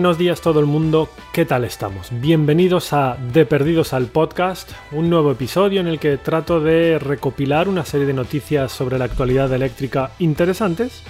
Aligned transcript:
Buenos 0.00 0.16
días 0.16 0.40
todo 0.40 0.60
el 0.60 0.66
mundo, 0.66 1.10
¿qué 1.30 1.44
tal 1.44 1.62
estamos? 1.62 2.08
Bienvenidos 2.10 2.94
a 2.94 3.18
De 3.34 3.44
Perdidos 3.44 3.92
al 3.92 4.06
Podcast, 4.06 4.72
un 4.92 5.10
nuevo 5.10 5.30
episodio 5.30 5.78
en 5.78 5.86
el 5.86 5.98
que 5.98 6.16
trato 6.16 6.58
de 6.58 6.98
recopilar 6.98 7.68
una 7.68 7.84
serie 7.84 8.06
de 8.06 8.14
noticias 8.14 8.72
sobre 8.72 8.96
la 8.96 9.04
actualidad 9.04 9.52
eléctrica 9.52 10.12
interesantes 10.18 11.02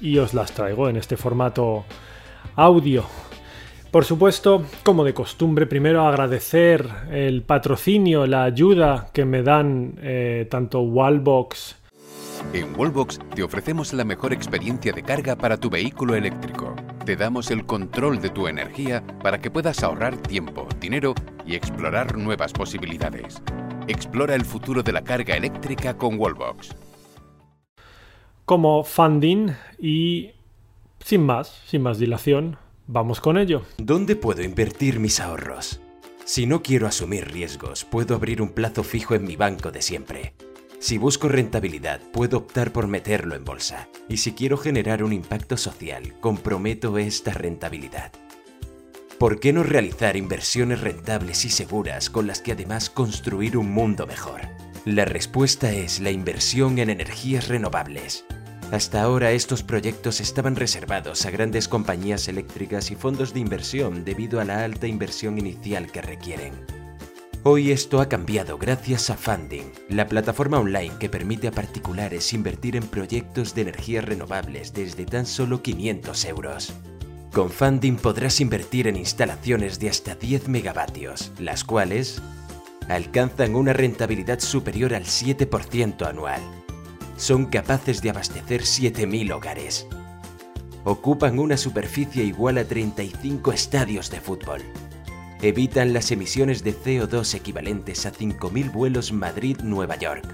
y 0.00 0.18
os 0.18 0.34
las 0.34 0.50
traigo 0.50 0.88
en 0.88 0.96
este 0.96 1.16
formato 1.16 1.84
audio. 2.56 3.04
Por 3.92 4.04
supuesto, 4.04 4.64
como 4.82 5.04
de 5.04 5.14
costumbre, 5.14 5.68
primero 5.68 6.04
agradecer 6.04 6.84
el 7.12 7.42
patrocinio, 7.42 8.26
la 8.26 8.42
ayuda 8.42 9.10
que 9.12 9.24
me 9.24 9.44
dan 9.44 9.94
eh, 10.02 10.48
tanto 10.50 10.80
Wallbox. 10.80 11.76
En 12.52 12.76
Wallbox 12.76 13.20
te 13.36 13.44
ofrecemos 13.44 13.92
la 13.92 14.04
mejor 14.04 14.32
experiencia 14.32 14.92
de 14.92 15.04
carga 15.04 15.36
para 15.36 15.56
tu 15.56 15.70
vehículo 15.70 16.16
eléctrico. 16.16 16.74
Te 17.04 17.16
damos 17.16 17.50
el 17.50 17.66
control 17.66 18.20
de 18.20 18.30
tu 18.30 18.46
energía 18.46 19.04
para 19.24 19.40
que 19.40 19.50
puedas 19.50 19.82
ahorrar 19.82 20.16
tiempo, 20.18 20.68
dinero 20.78 21.14
y 21.44 21.56
explorar 21.56 22.16
nuevas 22.16 22.52
posibilidades. 22.52 23.42
Explora 23.88 24.36
el 24.36 24.44
futuro 24.44 24.84
de 24.84 24.92
la 24.92 25.02
carga 25.02 25.36
eléctrica 25.36 25.98
con 25.98 26.16
Wallbox. 26.16 26.76
Como 28.44 28.84
funding 28.84 29.48
y 29.80 30.30
sin 31.04 31.26
más, 31.26 31.60
sin 31.66 31.82
más 31.82 31.98
dilación, 31.98 32.56
vamos 32.86 33.20
con 33.20 33.36
ello. 33.36 33.62
¿Dónde 33.78 34.14
puedo 34.14 34.42
invertir 34.42 35.00
mis 35.00 35.18
ahorros? 35.18 35.80
Si 36.24 36.46
no 36.46 36.62
quiero 36.62 36.86
asumir 36.86 37.32
riesgos, 37.32 37.84
puedo 37.84 38.14
abrir 38.14 38.40
un 38.40 38.50
plazo 38.50 38.84
fijo 38.84 39.16
en 39.16 39.24
mi 39.24 39.34
banco 39.34 39.72
de 39.72 39.82
siempre. 39.82 40.34
Si 40.82 40.98
busco 40.98 41.28
rentabilidad, 41.28 42.00
puedo 42.12 42.38
optar 42.38 42.72
por 42.72 42.88
meterlo 42.88 43.36
en 43.36 43.44
bolsa. 43.44 43.88
Y 44.08 44.16
si 44.16 44.32
quiero 44.32 44.56
generar 44.56 45.04
un 45.04 45.12
impacto 45.12 45.56
social, 45.56 46.14
comprometo 46.18 46.98
esta 46.98 47.32
rentabilidad. 47.32 48.10
¿Por 49.16 49.38
qué 49.38 49.52
no 49.52 49.62
realizar 49.62 50.16
inversiones 50.16 50.80
rentables 50.80 51.44
y 51.44 51.50
seguras 51.50 52.10
con 52.10 52.26
las 52.26 52.40
que 52.40 52.50
además 52.50 52.90
construir 52.90 53.56
un 53.56 53.70
mundo 53.70 54.08
mejor? 54.08 54.40
La 54.84 55.04
respuesta 55.04 55.70
es 55.70 56.00
la 56.00 56.10
inversión 56.10 56.80
en 56.80 56.90
energías 56.90 57.46
renovables. 57.46 58.24
Hasta 58.72 59.02
ahora 59.02 59.30
estos 59.30 59.62
proyectos 59.62 60.20
estaban 60.20 60.56
reservados 60.56 61.24
a 61.26 61.30
grandes 61.30 61.68
compañías 61.68 62.26
eléctricas 62.26 62.90
y 62.90 62.96
fondos 62.96 63.32
de 63.32 63.38
inversión 63.38 64.04
debido 64.04 64.40
a 64.40 64.44
la 64.44 64.64
alta 64.64 64.88
inversión 64.88 65.38
inicial 65.38 65.92
que 65.92 66.02
requieren. 66.02 66.81
Hoy 67.44 67.72
esto 67.72 68.00
ha 68.00 68.08
cambiado 68.08 68.56
gracias 68.56 69.10
a 69.10 69.16
Funding, 69.16 69.64
la 69.88 70.06
plataforma 70.06 70.60
online 70.60 70.92
que 71.00 71.08
permite 71.08 71.48
a 71.48 71.50
particulares 71.50 72.32
invertir 72.34 72.76
en 72.76 72.86
proyectos 72.86 73.52
de 73.56 73.62
energías 73.62 74.04
renovables 74.04 74.72
desde 74.72 75.04
tan 75.06 75.26
solo 75.26 75.60
500 75.60 76.24
euros. 76.26 76.72
Con 77.32 77.50
Funding 77.50 77.96
podrás 77.96 78.40
invertir 78.40 78.86
en 78.86 78.94
instalaciones 78.94 79.80
de 79.80 79.88
hasta 79.88 80.14
10 80.14 80.46
megavatios, 80.46 81.32
las 81.40 81.64
cuales 81.64 82.22
alcanzan 82.88 83.56
una 83.56 83.72
rentabilidad 83.72 84.38
superior 84.38 84.94
al 84.94 85.06
7% 85.06 86.06
anual. 86.06 86.40
Son 87.16 87.46
capaces 87.46 88.02
de 88.02 88.10
abastecer 88.10 88.60
7.000 88.60 89.32
hogares. 89.32 89.88
Ocupan 90.84 91.40
una 91.40 91.56
superficie 91.56 92.22
igual 92.22 92.58
a 92.58 92.64
35 92.64 93.50
estadios 93.50 94.12
de 94.12 94.20
fútbol 94.20 94.62
evitan 95.42 95.92
las 95.92 96.12
emisiones 96.12 96.62
de 96.62 96.72
CO2 96.72 97.34
equivalentes 97.34 98.06
a 98.06 98.12
5.000 98.12 98.72
vuelos 98.72 99.12
Madrid-Nueva 99.12 99.96
York. 99.96 100.24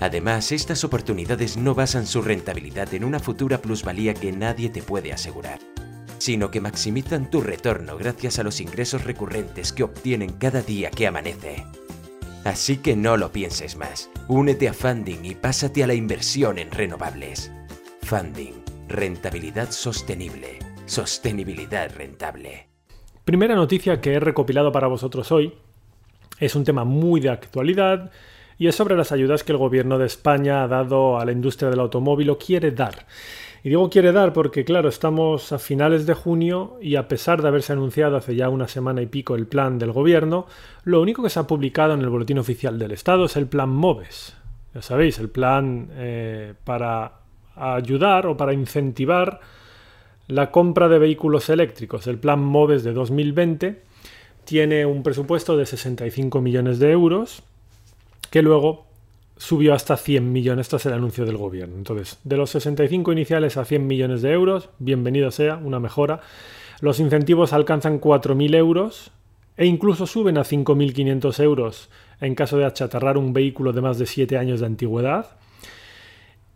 Además, 0.00 0.50
estas 0.50 0.82
oportunidades 0.82 1.56
no 1.56 1.74
basan 1.74 2.06
su 2.06 2.20
rentabilidad 2.20 2.92
en 2.94 3.04
una 3.04 3.20
futura 3.20 3.58
plusvalía 3.58 4.12
que 4.12 4.32
nadie 4.32 4.68
te 4.68 4.82
puede 4.82 5.12
asegurar, 5.12 5.60
sino 6.18 6.50
que 6.50 6.60
maximizan 6.60 7.30
tu 7.30 7.40
retorno 7.42 7.96
gracias 7.96 8.40
a 8.40 8.42
los 8.42 8.60
ingresos 8.60 9.04
recurrentes 9.04 9.72
que 9.72 9.84
obtienen 9.84 10.32
cada 10.32 10.62
día 10.62 10.90
que 10.90 11.06
amanece. 11.06 11.64
Así 12.44 12.78
que 12.78 12.96
no 12.96 13.16
lo 13.16 13.30
pienses 13.30 13.76
más, 13.76 14.10
únete 14.26 14.68
a 14.68 14.72
Funding 14.72 15.24
y 15.24 15.34
pásate 15.34 15.84
a 15.84 15.86
la 15.86 15.94
inversión 15.94 16.58
en 16.58 16.70
renovables. 16.70 17.52
Funding, 18.02 18.64
rentabilidad 18.88 19.70
sostenible, 19.70 20.58
sostenibilidad 20.86 21.94
rentable. 21.94 22.69
Primera 23.24 23.54
noticia 23.54 24.00
que 24.00 24.14
he 24.14 24.20
recopilado 24.20 24.72
para 24.72 24.88
vosotros 24.88 25.30
hoy 25.30 25.52
es 26.38 26.54
un 26.54 26.64
tema 26.64 26.84
muy 26.84 27.20
de 27.20 27.28
actualidad 27.28 28.10
y 28.58 28.66
es 28.66 28.74
sobre 28.74 28.96
las 28.96 29.12
ayudas 29.12 29.44
que 29.44 29.52
el 29.52 29.58
gobierno 29.58 29.98
de 29.98 30.06
España 30.06 30.62
ha 30.62 30.68
dado 30.68 31.18
a 31.18 31.24
la 31.24 31.32
industria 31.32 31.70
del 31.70 31.80
automóvil 31.80 32.30
o 32.30 32.38
quiere 32.38 32.70
dar. 32.70 33.06
Y 33.62 33.68
digo 33.68 33.90
quiere 33.90 34.12
dar 34.12 34.32
porque, 34.32 34.64
claro, 34.64 34.88
estamos 34.88 35.52
a 35.52 35.58
finales 35.58 36.06
de 36.06 36.14
junio 36.14 36.78
y 36.80 36.96
a 36.96 37.08
pesar 37.08 37.42
de 37.42 37.48
haberse 37.48 37.74
anunciado 37.74 38.16
hace 38.16 38.34
ya 38.34 38.48
una 38.48 38.68
semana 38.68 39.02
y 39.02 39.06
pico 39.06 39.34
el 39.34 39.46
plan 39.46 39.78
del 39.78 39.92
gobierno, 39.92 40.46
lo 40.84 41.00
único 41.02 41.22
que 41.22 41.30
se 41.30 41.40
ha 41.40 41.46
publicado 41.46 41.92
en 41.92 42.00
el 42.00 42.08
Boletín 42.08 42.38
Oficial 42.38 42.78
del 42.78 42.92
Estado 42.92 43.26
es 43.26 43.36
el 43.36 43.46
plan 43.46 43.68
MOVES. 43.68 44.34
Ya 44.74 44.82
sabéis, 44.82 45.18
el 45.18 45.28
plan 45.28 45.88
eh, 45.92 46.54
para 46.64 47.12
ayudar 47.54 48.26
o 48.26 48.36
para 48.36 48.54
incentivar 48.54 49.40
la 50.30 50.50
compra 50.50 50.88
de 50.88 50.98
vehículos 50.98 51.48
eléctricos. 51.50 52.06
El 52.06 52.18
plan 52.18 52.40
MOVES 52.40 52.84
de 52.84 52.92
2020 52.92 53.82
tiene 54.44 54.86
un 54.86 55.02
presupuesto 55.02 55.56
de 55.56 55.66
65 55.66 56.40
millones 56.40 56.78
de 56.78 56.90
euros 56.92 57.42
que 58.30 58.42
luego 58.42 58.86
subió 59.36 59.74
hasta 59.74 59.96
100 59.96 60.32
millones 60.32 60.68
tras 60.68 60.86
el 60.86 60.92
anuncio 60.92 61.24
del 61.24 61.36
gobierno. 61.36 61.76
Entonces, 61.76 62.18
de 62.24 62.36
los 62.36 62.50
65 62.50 63.10
iniciales 63.12 63.56
a 63.56 63.64
100 63.64 63.86
millones 63.86 64.22
de 64.22 64.30
euros, 64.32 64.68
bienvenido 64.78 65.30
sea, 65.30 65.56
una 65.56 65.80
mejora. 65.80 66.20
Los 66.80 67.00
incentivos 67.00 67.52
alcanzan 67.52 68.00
4.000 68.00 68.54
euros 68.54 69.10
e 69.56 69.66
incluso 69.66 70.06
suben 70.06 70.38
a 70.38 70.44
5.500 70.44 71.42
euros 71.42 71.90
en 72.20 72.34
caso 72.34 72.56
de 72.56 72.66
achatarrar 72.66 73.18
un 73.18 73.32
vehículo 73.32 73.72
de 73.72 73.80
más 73.80 73.98
de 73.98 74.06
7 74.06 74.38
años 74.38 74.60
de 74.60 74.66
antigüedad. 74.66 75.39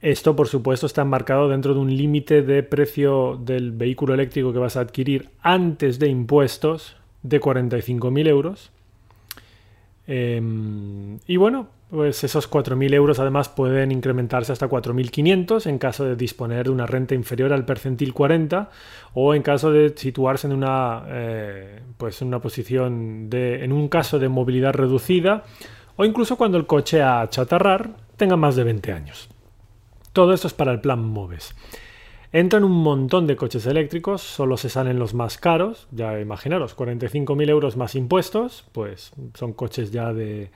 Esto, 0.04 0.36
por 0.36 0.48
supuesto, 0.48 0.84
está 0.84 1.00
enmarcado 1.00 1.48
dentro 1.48 1.72
de 1.72 1.80
un 1.80 1.96
límite 1.96 2.42
de 2.42 2.62
precio 2.62 3.40
del 3.42 3.72
vehículo 3.72 4.12
eléctrico 4.12 4.52
que 4.52 4.58
vas 4.58 4.76
a 4.76 4.80
adquirir 4.80 5.30
antes 5.40 5.98
de 5.98 6.08
impuestos 6.08 6.94
de 7.22 7.40
45.000 7.40 8.28
euros. 8.28 8.70
Em, 10.06 11.20
y 11.26 11.38
bueno, 11.38 11.68
pues 11.90 12.22
esos 12.22 12.50
4.000 12.50 12.92
euros 12.92 13.18
además 13.18 13.48
pueden 13.48 13.92
incrementarse 13.92 14.52
hasta 14.52 14.68
4.500 14.68 15.64
en 15.64 15.78
caso 15.78 16.04
de 16.04 16.16
disponer 16.16 16.66
de 16.66 16.72
una 16.72 16.84
renta 16.84 17.14
inferior 17.14 17.54
al 17.54 17.64
percentil 17.64 18.12
40 18.12 18.68
o 19.14 19.34
en 19.34 19.40
caso 19.40 19.72
de 19.72 19.94
situarse 19.96 20.46
en 20.46 20.52
una, 20.52 21.02
eh, 21.08 21.80
pues 21.96 22.20
una 22.20 22.40
posición 22.40 23.30
de, 23.30 23.64
en 23.64 23.72
un 23.72 23.88
caso 23.88 24.18
de 24.18 24.28
movilidad 24.28 24.74
reducida 24.74 25.44
o 25.96 26.04
incluso 26.04 26.36
cuando 26.36 26.58
el 26.58 26.66
coche 26.66 27.00
a 27.00 27.26
chatarrar 27.30 27.96
tenga 28.18 28.36
más 28.36 28.54
de 28.54 28.64
20 28.64 28.92
años. 28.92 29.30
Todo 30.14 30.32
esto 30.32 30.46
es 30.46 30.54
para 30.54 30.70
el 30.70 30.80
plan 30.80 31.04
MOVES. 31.04 31.56
Entran 32.32 32.62
un 32.62 32.84
montón 32.84 33.26
de 33.26 33.34
coches 33.34 33.66
eléctricos, 33.66 34.22
solo 34.22 34.56
se 34.56 34.68
salen 34.68 35.00
los 35.00 35.12
más 35.12 35.38
caros, 35.38 35.88
ya 35.90 36.20
imaginaros, 36.20 36.76
45.000 36.76 37.50
euros 37.50 37.76
más 37.76 37.96
impuestos, 37.96 38.64
pues 38.70 39.12
son 39.34 39.52
coches 39.52 39.90
ya 39.90 40.12
de... 40.12 40.50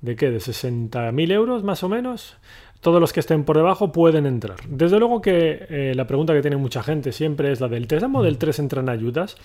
¿De 0.00 0.16
qué? 0.16 0.30
¿De 0.30 0.38
60.000 0.38 1.32
euros 1.32 1.62
más 1.62 1.82
o 1.82 1.90
menos? 1.90 2.36
Todos 2.80 3.02
los 3.02 3.12
que 3.12 3.20
estén 3.20 3.44
por 3.44 3.58
debajo 3.58 3.92
pueden 3.92 4.24
entrar. 4.24 4.56
Desde 4.66 4.98
luego 4.98 5.20
que 5.20 5.66
eh, 5.68 5.92
la 5.94 6.06
pregunta 6.06 6.32
que 6.32 6.42
tiene 6.42 6.56
mucha 6.56 6.82
gente 6.82 7.12
siempre 7.12 7.52
es 7.52 7.60
la 7.60 7.68
del 7.68 7.86
Tesla 7.86 8.08
Model 8.08 8.38
3 8.38 8.58
entran 8.60 8.88
ayudas. 8.88 9.36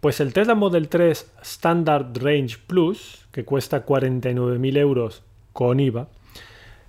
Pues 0.00 0.20
el 0.20 0.34
Tesla 0.34 0.54
Model 0.54 0.88
3 0.88 1.32
Standard 1.40 2.22
Range 2.22 2.56
Plus, 2.66 3.26
que 3.32 3.44
cuesta 3.46 3.86
49.000 3.86 4.76
euros 4.76 5.22
con 5.54 5.80
IVA, 5.80 6.08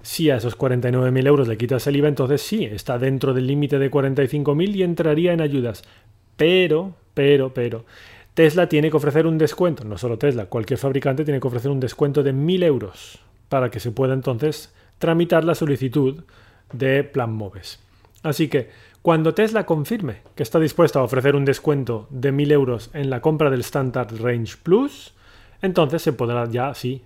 si 0.02 0.30
a 0.30 0.38
esos 0.38 0.58
49.000 0.58 1.28
euros 1.28 1.48
le 1.48 1.58
quitas 1.58 1.86
el 1.88 1.98
IVA, 1.98 2.08
entonces 2.08 2.42
sí, 2.42 2.66
está 2.66 2.98
dentro 2.98 3.34
del 3.34 3.48
límite 3.48 3.80
de 3.80 3.92
45.000 3.92 4.76
y 4.76 4.84
entraría 4.84 5.34
en 5.34 5.42
ayudas. 5.42 5.84
Pero, 6.38 6.96
pero, 7.14 7.54
pero, 7.54 7.86
Tesla 8.34 8.70
tiene 8.70 8.90
que 8.90 8.98
ofrecer 8.98 9.28
un 9.28 9.38
descuento, 9.38 9.84
no 9.84 9.98
solo 9.98 10.18
Tesla, 10.18 10.46
cualquier 10.46 10.80
fabricante 10.80 11.26
tiene 11.26 11.40
que 11.40 11.48
ofrecer 11.48 11.72
un 11.72 11.80
descuento 11.80 12.24
de 12.24 12.34
1.000 12.34 12.64
euros 12.64 13.20
para 13.50 13.70
que 13.70 13.80
se 13.80 13.92
pueda 13.92 14.14
entonces 14.14 14.74
tramitar 14.98 15.44
la 15.44 15.56
solicitud 15.56 16.24
de 16.72 17.04
Plan 17.04 17.34
Moves. 17.34 17.80
Así 18.24 18.48
que, 18.48 18.70
cuando 19.02 19.34
Tesla 19.34 19.66
confirme 19.66 20.22
que 20.36 20.44
está 20.44 20.60
dispuesta 20.60 21.00
a 21.00 21.04
ofrecer 21.04 21.36
un 21.36 21.46
descuento 21.46 22.08
de 22.10 22.34
1.000 22.34 22.52
euros 22.52 22.90
en 22.94 23.10
la 23.10 23.22
compra 23.22 23.50
del 23.50 23.62
Standard 23.62 24.22
Range 24.22 24.56
Plus, 24.62 25.14
entonces 25.62 26.02
se 26.02 26.14
podrá 26.14 26.50
ya, 26.50 26.74
sí, 26.74 27.04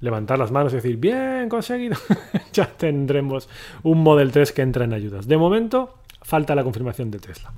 levantar 0.00 0.38
las 0.38 0.50
manos 0.50 0.72
y 0.72 0.76
decir, 0.76 0.96
bien, 0.96 1.48
conseguido, 1.48 1.96
ya 2.52 2.66
tendremos 2.66 3.48
un 3.82 4.02
Model 4.02 4.32
3 4.32 4.52
que 4.52 4.62
entra 4.62 4.84
en 4.84 4.92
ayudas. 4.92 5.26
De 5.26 5.36
momento, 5.36 5.94
falta 6.22 6.54
la 6.54 6.64
confirmación 6.64 7.10
de 7.10 7.18
Tesla. 7.18 7.52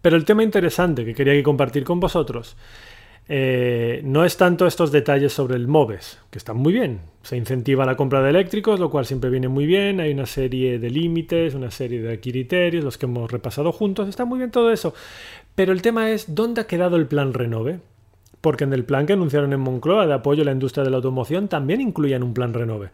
Pero 0.00 0.16
el 0.16 0.24
tema 0.24 0.42
interesante 0.42 1.04
que 1.04 1.14
quería 1.14 1.42
compartir 1.42 1.84
con 1.84 2.00
vosotros 2.00 2.56
eh, 3.30 4.00
no 4.04 4.24
es 4.24 4.38
tanto 4.38 4.66
estos 4.66 4.90
detalles 4.90 5.32
sobre 5.32 5.56
el 5.56 5.68
MOVES, 5.68 6.18
que 6.30 6.38
están 6.38 6.56
muy 6.56 6.72
bien. 6.72 7.00
Se 7.22 7.36
incentiva 7.36 7.84
la 7.84 7.96
compra 7.96 8.22
de 8.22 8.30
eléctricos, 8.30 8.80
lo 8.80 8.90
cual 8.90 9.04
siempre 9.04 9.28
viene 9.28 9.48
muy 9.48 9.66
bien. 9.66 10.00
Hay 10.00 10.12
una 10.12 10.24
serie 10.24 10.78
de 10.78 10.88
límites, 10.88 11.54
una 11.54 11.70
serie 11.70 12.00
de 12.00 12.20
criterios, 12.20 12.84
los 12.84 12.96
que 12.96 13.04
hemos 13.04 13.30
repasado 13.30 13.70
juntos. 13.72 14.08
Está 14.08 14.24
muy 14.24 14.38
bien 14.38 14.50
todo 14.50 14.72
eso. 14.72 14.94
Pero 15.54 15.72
el 15.72 15.82
tema 15.82 16.10
es, 16.10 16.34
¿dónde 16.34 16.62
ha 16.62 16.66
quedado 16.66 16.96
el 16.96 17.06
plan 17.06 17.34
Renove? 17.34 17.80
Porque 18.40 18.64
en 18.64 18.72
el 18.72 18.84
plan 18.84 19.06
que 19.06 19.14
anunciaron 19.14 19.52
en 19.52 19.60
Moncloa 19.60 20.06
de 20.06 20.14
apoyo 20.14 20.42
a 20.42 20.46
la 20.46 20.52
industria 20.52 20.84
de 20.84 20.90
la 20.90 20.96
automoción 20.96 21.48
también 21.48 21.80
incluían 21.80 22.22
un 22.22 22.34
plan 22.34 22.54
Renove. 22.54 22.90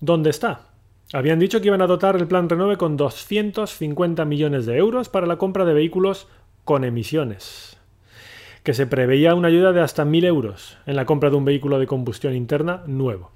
¿Dónde 0.00 0.30
está? 0.30 0.68
Habían 1.12 1.38
dicho 1.38 1.60
que 1.60 1.68
iban 1.68 1.82
a 1.82 1.86
dotar 1.86 2.16
el 2.16 2.26
plan 2.26 2.48
Renove 2.48 2.76
con 2.76 2.96
250 2.96 4.24
millones 4.24 4.66
de 4.66 4.76
euros 4.76 5.08
para 5.08 5.26
la 5.26 5.36
compra 5.36 5.64
de 5.64 5.74
vehículos 5.74 6.26
con 6.64 6.84
emisiones 6.84 7.76
que 8.62 8.74
se 8.74 8.86
preveía 8.86 9.34
una 9.34 9.48
ayuda 9.48 9.72
de 9.72 9.80
hasta 9.80 10.04
1.000 10.04 10.24
euros 10.24 10.78
en 10.86 10.96
la 10.96 11.04
compra 11.04 11.30
de 11.30 11.36
un 11.36 11.44
vehículo 11.44 11.78
de 11.78 11.86
combustión 11.86 12.34
interna 12.34 12.82
nuevo. 12.86 13.30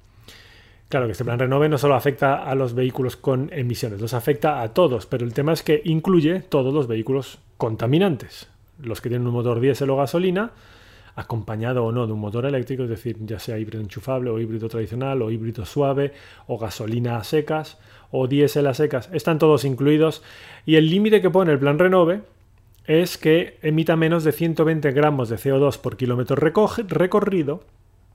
Claro 0.89 1.05
que 1.05 1.11
este 1.11 1.25
plan 1.25 1.37
Renove 1.37 1.67
no 1.67 1.77
solo 1.77 1.95
afecta 1.95 2.43
a 2.43 2.55
los 2.55 2.73
vehículos 2.73 3.17
con 3.17 3.49
emisiones, 3.51 3.99
los 3.99 4.13
afecta 4.13 4.61
a 4.61 4.73
todos, 4.73 5.05
pero 5.05 5.25
el 5.25 5.33
tema 5.33 5.51
es 5.51 5.63
que 5.63 5.81
incluye 5.83 6.39
todos 6.39 6.73
los 6.73 6.87
vehículos 6.87 7.39
contaminantes, 7.57 8.47
los 8.81 9.01
que 9.01 9.09
tienen 9.09 9.27
un 9.27 9.33
motor 9.33 9.59
diésel 9.59 9.89
o 9.89 9.97
gasolina, 9.97 10.51
acompañado 11.17 11.83
o 11.83 11.91
no 11.91 12.05
de 12.05 12.13
un 12.13 12.19
motor 12.19 12.45
eléctrico, 12.45 12.83
es 12.83 12.89
decir, 12.89 13.17
ya 13.21 13.39
sea 13.39 13.57
híbrido 13.57 13.81
enchufable 13.81 14.29
o 14.29 14.39
híbrido 14.39 14.69
tradicional 14.69 15.21
o 15.23 15.31
híbrido 15.31 15.65
suave 15.65 16.13
o 16.45 16.59
gasolina 16.59 17.17
a 17.17 17.23
secas 17.23 17.79
o 18.11 18.27
diésel 18.27 18.67
a 18.67 18.75
secas, 18.75 19.09
están 19.11 19.39
todos 19.39 19.65
incluidos 19.65 20.21
y 20.65 20.75
el 20.75 20.89
límite 20.89 21.19
que 21.19 21.31
pone 21.31 21.51
el 21.51 21.59
plan 21.59 21.79
Renove 21.79 22.21
es 22.85 23.17
que 23.17 23.57
emita 23.63 23.95
menos 23.95 24.23
de 24.23 24.31
120 24.31 24.91
gramos 24.91 25.27
de 25.27 25.37
CO2 25.37 25.79
por 25.79 25.97
kilómetro 25.97 26.35
recorrido 26.35 27.63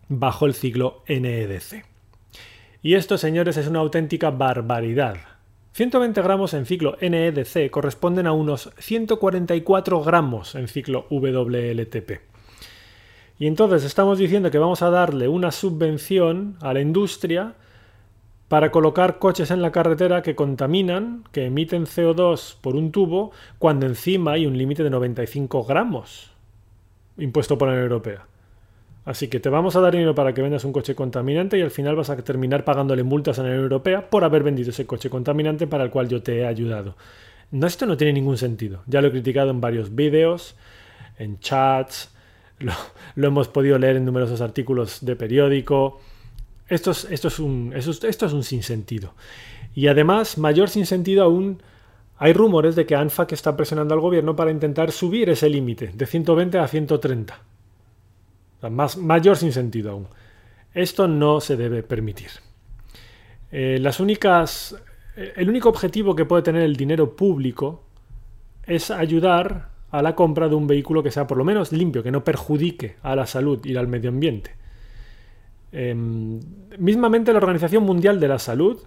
bajo 0.09 0.47
el 0.47 0.55
ciclo 0.55 1.03
NEDC. 1.09 1.85
Y 2.83 2.95
esto, 2.95 3.19
señores, 3.19 3.57
es 3.57 3.67
una 3.67 3.81
auténtica 3.81 4.31
barbaridad. 4.31 5.17
120 5.73 6.23
gramos 6.23 6.55
en 6.55 6.67
ciclo 6.67 6.97
NEDC 7.01 7.69
corresponden 7.71 8.27
a 8.27 8.33
unos 8.33 8.71
144 8.79 10.03
gramos 10.03 10.55
en 10.55 10.69
ciclo 10.69 11.07
WLTP. 11.11 12.32
Y 13.43 13.49
entonces 13.49 13.83
estamos 13.83 14.19
diciendo 14.19 14.53
que 14.53 14.59
vamos 14.59 14.83
a 14.83 14.91
darle 14.91 15.27
una 15.27 15.51
subvención 15.51 16.57
a 16.61 16.73
la 16.73 16.81
industria 16.81 17.55
para 18.47 18.71
colocar 18.71 19.19
coches 19.19 19.51
en 19.51 19.63
la 19.63 19.73
carretera 19.73 20.23
que 20.23 20.37
contaminan, 20.37 21.25
que 21.33 21.47
emiten 21.47 21.87
CO2 21.87 22.55
por 22.61 22.77
un 22.77 22.93
tubo, 22.93 23.33
cuando 23.59 23.87
encima 23.87 24.35
hay 24.35 24.47
un 24.47 24.57
límite 24.57 24.85
de 24.85 24.91
95 24.91 25.65
gramos 25.65 26.31
impuesto 27.19 27.59
por 27.59 27.67
la 27.67 27.75
Unión 27.75 27.91
Europea. 27.91 28.27
Así 29.05 29.27
que 29.27 29.41
te 29.41 29.49
vamos 29.49 29.75
a 29.75 29.81
dar 29.81 29.91
dinero 29.91 30.15
para 30.15 30.33
que 30.35 30.43
vendas 30.43 30.65
un 30.65 30.73
coche 30.73 30.95
contaminante 30.95 31.59
y 31.59 31.63
al 31.63 31.73
final 31.73 31.97
vas 31.97 32.11
a 32.11 32.17
terminar 32.19 32.65
pagándole 32.65 33.03
multas 33.03 33.41
a 33.41 33.43
la 33.43 33.49
Unión 33.49 33.65
Europea 33.65 34.09
por 34.09 34.23
haber 34.23 34.45
vendido 34.45 34.71
ese 34.71 34.87
coche 34.87 35.11
contaminante 35.11 35.67
para 35.67 35.83
el 35.83 35.91
cual 35.91 36.07
yo 36.07 36.23
te 36.23 36.39
he 36.39 36.47
ayudado. 36.47 36.95
No, 37.51 37.67
esto 37.67 37.87
no 37.87 37.97
tiene 37.97 38.13
ningún 38.13 38.39
sentido. 38.39 38.85
Ya 38.87 39.03
lo 39.03 39.09
he 39.09 39.11
criticado 39.11 39.51
en 39.51 39.61
varios 39.61 39.97
vídeos, 39.97 40.55
en 41.19 41.41
chats, 41.41 42.12
lo 43.15 43.27
hemos 43.27 43.49
podido 43.49 43.79
leer 43.79 43.97
en 43.97 44.05
numerosos 44.05 44.41
artículos 44.41 45.05
de 45.05 45.17
periódico. 45.17 46.01
Esto 46.69 46.93
es, 46.93 47.39
un, 47.39 47.73
esto, 47.75 48.27
es 48.27 48.33
un 48.33 48.43
sinsentido. 48.43 49.15
Y 49.75 49.89
además, 49.89 50.39
mayor 50.39 50.71
sinsentido 50.71 51.25
aún, 51.25 51.63
hay 52.17 52.33
rumores 52.33 52.77
de 52.77 52.87
que 52.87 52.95
ANFAC 52.95 53.33
está 53.33 53.57
presionando 53.57 53.95
al 53.95 54.01
gobierno 54.01 54.37
para 54.37 54.51
intentar 54.51 54.93
subir 54.93 55.29
ese 55.29 55.49
límite 55.49 55.91
de 55.93 56.07
120 56.07 56.59
a 56.59 56.69
130. 56.69 57.41
más, 58.71 58.97
mayor 58.97 59.37
sinsentido 59.37 59.91
aún. 59.91 60.09
Esto 60.73 61.09
no 61.09 61.41
se 61.41 61.57
debe 61.57 61.83
permitir. 61.83 62.31
Eh, 63.51 63.79
las 63.81 64.01
únicas, 64.01 64.75
eh, 65.17 65.35
el 65.37 65.51
único 65.51 65.69
objetivo 65.69 66.17
que 66.17 66.25
puede 66.25 66.43
tener 66.43 66.63
el 66.63 66.77
dinero 66.77 67.15
público 67.15 67.83
es 68.67 68.91
ayudar 68.91 69.72
a 69.93 70.03
la 70.03 70.17
compra 70.17 70.49
de 70.49 70.55
un 70.55 70.67
vehículo 70.67 71.03
que 71.03 71.11
sea 71.11 71.27
por 71.27 71.37
lo 71.37 71.45
menos 71.45 71.71
limpio, 71.71 72.03
que 72.03 72.11
no 72.11 72.25
perjudique 72.25 72.97
a 73.03 73.15
la 73.15 73.27
salud 73.27 73.65
y 73.65 73.77
al 73.77 73.89
medio 73.89 74.09
ambiente. 74.09 74.53
Em, 75.71 76.41
mismamente 76.79 77.33
la 77.33 77.39
Organización 77.39 77.85
Mundial 77.85 78.19
de 78.19 78.29
la 78.29 78.39
Salud 78.39 78.81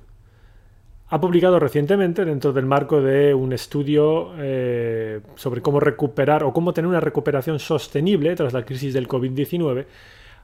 ha 1.07 1.22
publicado 1.22 1.60
recientemente, 1.60 2.25
dentro 2.25 2.54
del 2.54 2.66
marco 2.66 3.02
de 3.02 3.36
un 3.36 3.54
estudio 3.54 4.34
eh, 4.40 5.22
sobre 5.36 5.62
cómo 5.62 5.80
recuperar 5.80 6.44
o 6.44 6.54
cómo 6.54 6.74
tener 6.74 6.90
una 6.90 7.00
recuperación 7.00 7.60
sostenible 7.60 8.36
tras 8.36 8.54
la 8.54 8.66
crisis 8.66 8.94
del 8.94 9.08
COVID-19, 9.08 9.86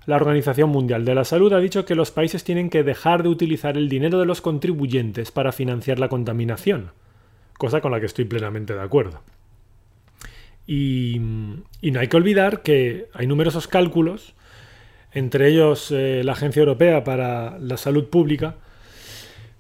la 0.06 0.16
Organización 0.16 0.70
Mundial 0.70 1.06
de 1.06 1.16
la 1.16 1.26
Salud 1.26 1.54
ha 1.54 1.60
dicho 1.60 1.86
que 1.86 1.96
los 1.96 2.12
países 2.12 2.44
tienen 2.44 2.70
que 2.70 2.84
dejar 2.84 3.24
de 3.24 3.30
utilizar 3.30 3.78
el 3.78 3.90
dinero 3.90 4.20
de 4.20 4.28
los 4.28 4.42
contribuyentes 4.42 5.32
para 5.32 5.52
financiar 5.52 5.98
la 5.98 6.10
contaminación, 6.10 6.92
cosa 7.58 7.82
con 7.82 7.92
la 7.92 8.00
que 8.00 8.06
estoy 8.06 8.26
plenamente 8.26 8.76
de 8.76 8.82
acuerdo. 8.82 9.22
Y 10.74 11.20
no 11.92 12.00
hay 12.00 12.08
que 12.08 12.18
olvidar 12.18 12.62
que 12.62 13.08
hay 13.14 13.28
numerosos 13.28 13.68
cálculos 13.68 14.34
entre 15.14 15.50
ellos 15.50 15.92
eh, 15.92 16.22
la 16.24 16.34
Agencia 16.34 16.62
Europea 16.62 17.04
para 17.04 17.58
la 17.60 17.78
Salud 17.78 18.06
Pública, 18.06 18.56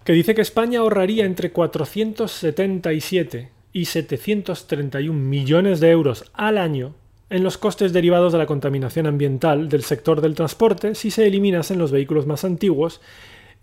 que 0.03 0.13
dice 0.13 0.33
que 0.33 0.41
España 0.41 0.79
ahorraría 0.79 1.25
entre 1.25 1.51
477 1.51 3.49
y 3.73 3.85
731 3.85 5.17
millones 5.17 5.79
de 5.79 5.91
euros 5.91 6.25
al 6.33 6.57
año 6.57 6.95
en 7.29 7.43
los 7.43 7.57
costes 7.57 7.93
derivados 7.93 8.33
de 8.33 8.39
la 8.39 8.45
contaminación 8.45 9.07
ambiental 9.07 9.69
del 9.69 9.83
sector 9.83 10.19
del 10.21 10.35
transporte 10.35 10.95
si 10.95 11.11
se 11.11 11.27
eliminasen 11.27 11.77
los 11.77 11.91
vehículos 11.91 12.27
más 12.27 12.43
antiguos 12.43 12.99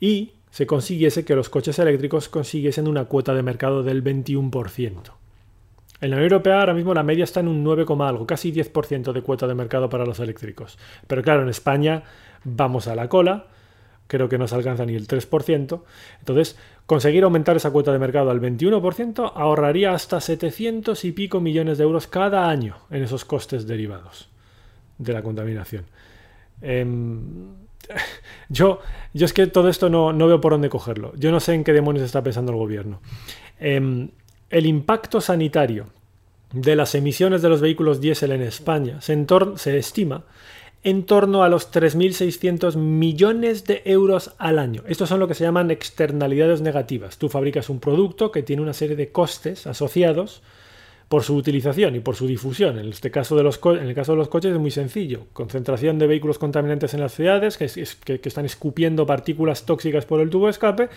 y 0.00 0.32
se 0.50 0.66
consiguiese 0.66 1.26
que 1.26 1.34
los 1.34 1.50
coches 1.50 1.78
eléctricos 1.78 2.30
consiguiesen 2.30 2.88
una 2.88 3.04
cuota 3.04 3.34
de 3.34 3.42
mercado 3.42 3.82
del 3.82 4.02
21%. 4.02 5.12
En 6.00 6.10
la 6.10 6.16
Unión 6.16 6.32
Europea 6.32 6.60
ahora 6.60 6.74
mismo 6.74 6.94
la 6.94 7.02
media 7.02 7.24
está 7.24 7.40
en 7.40 7.48
un 7.48 7.64
9, 7.64 7.84
algo, 8.00 8.26
casi 8.26 8.52
10% 8.52 9.12
de 9.12 9.22
cuota 9.22 9.46
de 9.46 9.54
mercado 9.54 9.88
para 9.88 10.06
los 10.06 10.20
eléctricos. 10.20 10.78
Pero 11.06 11.22
claro, 11.22 11.42
en 11.42 11.48
España 11.48 12.04
vamos 12.44 12.86
a 12.86 12.94
la 12.94 13.08
cola, 13.08 13.46
creo 14.06 14.28
que 14.28 14.38
no 14.38 14.46
se 14.46 14.54
alcanza 14.54 14.86
ni 14.86 14.94
el 14.94 15.08
3%. 15.08 15.82
Entonces, 16.20 16.56
conseguir 16.86 17.24
aumentar 17.24 17.56
esa 17.56 17.70
cuota 17.70 17.92
de 17.92 17.98
mercado 17.98 18.30
al 18.30 18.40
21% 18.40 19.32
ahorraría 19.34 19.92
hasta 19.92 20.20
700 20.20 21.04
y 21.04 21.12
pico 21.12 21.40
millones 21.40 21.78
de 21.78 21.84
euros 21.84 22.06
cada 22.06 22.48
año 22.48 22.76
en 22.90 23.02
esos 23.02 23.24
costes 23.24 23.66
derivados 23.66 24.28
de 24.98 25.12
la 25.12 25.22
contaminación. 25.22 25.84
Em, 26.62 27.54
yo, 28.48 28.80
yo 29.14 29.26
es 29.26 29.32
que 29.32 29.46
todo 29.46 29.68
esto 29.68 29.88
no, 29.88 30.12
no, 30.12 30.26
veo 30.26 30.40
por 30.40 30.52
dónde 30.52 30.68
cogerlo. 30.68 31.12
Yo 31.16 31.30
no 31.30 31.40
sé 31.40 31.54
en 31.54 31.64
qué 31.64 31.72
demonios 31.72 32.04
está 32.04 32.22
pensando 32.22 32.52
el 32.52 32.58
gobierno. 32.58 33.00
Em, 33.58 34.10
el 34.50 34.66
impacto 34.66 35.20
sanitario 35.20 35.86
de 36.52 36.76
las 36.76 36.94
emisiones 36.94 37.42
de 37.42 37.48
los 37.48 37.60
vehículos 37.60 38.00
diésel 38.00 38.32
en 38.32 38.42
España 38.42 39.00
se, 39.00 39.78
estima 39.78 40.24
en 40.82 41.04
torno 41.04 41.42
a 41.42 41.48
los 41.48 41.72
3.600 41.72 42.76
millones 42.76 43.64
de 43.64 43.82
euros 43.84 44.32
al 44.38 44.58
año. 44.58 44.82
Estos 44.86 45.08
son 45.08 45.20
lo 45.20 45.28
que 45.28 45.34
se 45.34 45.44
llaman 45.44 45.70
externalidades 45.70 46.60
negativas. 46.60 47.18
Tú 47.18 47.28
fabricas 47.28 47.68
un 47.68 47.80
producto 47.80 48.30
que 48.30 48.42
tiene 48.42 48.62
una 48.62 48.72
serie 48.72 48.96
de 48.96 49.10
costes 49.10 49.66
asociados 49.66 50.42
por 51.08 51.24
su 51.24 51.34
utilización 51.34 51.96
y 51.96 52.00
por 52.00 52.16
su 52.16 52.26
difusión. 52.26 52.78
En, 52.78 52.88
este 52.88 53.10
caso 53.10 53.36
de 53.36 53.42
los 53.42 53.58
en 53.64 53.88
el 53.88 53.94
caso 53.94 54.12
de 54.12 54.18
los 54.18 54.28
coches 54.28 54.52
es 54.52 54.58
muy 54.58 54.70
sencillo. 54.70 55.26
Concentración 55.32 55.98
de 55.98 56.06
vehículos 56.06 56.38
contaminantes 56.38 56.94
en 56.94 57.00
las 57.00 57.14
ciudades 57.14 57.58
que, 57.58 57.66
que 58.18 58.28
están 58.28 58.44
escupiendo 58.44 59.04
partículas 59.04 59.66
tóxicas 59.66 60.06
por 60.06 60.20
el 60.20 60.30
tubo 60.30 60.46
de 60.46 60.52
escape, 60.52 60.90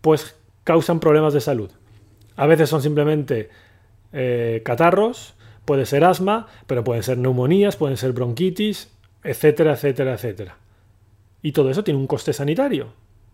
pues 0.00 0.36
causan 0.64 1.00
problemas 1.00 1.34
de 1.34 1.40
salud. 1.40 1.70
A 2.36 2.46
veces 2.46 2.70
son 2.70 2.82
simplemente 2.82 3.50
eh, 4.12 4.62
catarros, 4.64 5.34
puede 5.64 5.86
ser 5.86 6.04
asma, 6.04 6.46
pero 6.66 6.84
pueden 6.84 7.02
ser 7.02 7.18
neumonías, 7.18 7.76
pueden 7.76 7.96
ser 7.96 8.12
bronquitis, 8.12 8.90
etcétera, 9.22 9.72
etcétera, 9.72 10.14
etcétera. 10.14 10.56
Y 11.42 11.52
todo 11.52 11.70
eso 11.70 11.84
tiene 11.84 12.00
un 12.00 12.06
coste 12.06 12.32
sanitario. 12.32 12.88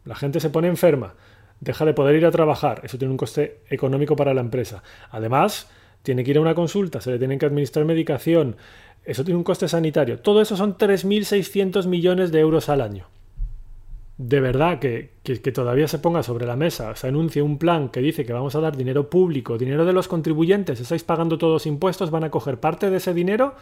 La 0.04 0.14
gente 0.14 0.40
se 0.40 0.50
pone 0.50 0.68
enferma, 0.68 1.14
deja 1.60 1.84
de 1.84 1.94
poder 1.94 2.16
ir 2.16 2.26
a 2.26 2.30
trabajar, 2.30 2.80
eso 2.84 2.98
tiene 2.98 3.12
un 3.12 3.18
coste 3.18 3.60
económico 3.70 4.16
para 4.16 4.34
la 4.34 4.40
empresa. 4.40 4.82
Además, 5.10 5.70
tiene 6.02 6.24
que 6.24 6.32
ir 6.32 6.38
a 6.38 6.42
una 6.42 6.54
consulta, 6.54 7.00
se 7.00 7.10
le 7.10 7.18
tienen 7.18 7.38
que 7.38 7.46
administrar 7.46 7.84
medicación, 7.84 8.56
eso 9.04 9.24
tiene 9.24 9.38
un 9.38 9.44
coste 9.44 9.68
sanitario. 9.68 10.18
Todo 10.18 10.42
eso 10.42 10.56
son 10.56 10.76
3.600 10.76 11.86
millones 11.86 12.32
de 12.32 12.40
euros 12.40 12.68
al 12.68 12.80
año 12.80 13.06
de 14.16 14.40
verdad 14.40 14.78
que, 14.78 15.10
todavía 15.52 15.88
se 15.88 15.98
ponga 15.98 16.22
sobre 16.22 16.46
la 16.46 16.56
mesa, 16.56 16.94
se 16.94 17.08
anuncie 17.08 17.42
un 17.42 17.58
plan 17.58 17.88
que 17.88 18.00
dice 18.00 18.24
que 18.24 18.32
vamos 18.32 18.54
a 18.54 18.60
dar 18.60 18.76
dinero 18.76 19.10
público, 19.10 19.58
dinero 19.58 19.84
de 19.84 19.92
los 19.92 20.06
contribuyentes, 20.06 20.80
estáis 20.80 21.02
pagando 21.02 21.36
todos 21.36 21.66
impuestos, 21.66 22.10
van 22.10 22.24
a 22.24 22.30
coger 22.30 22.60
parte 22.60 22.90
de 22.90 22.98
ese 22.98 23.12
dinero 23.12 23.54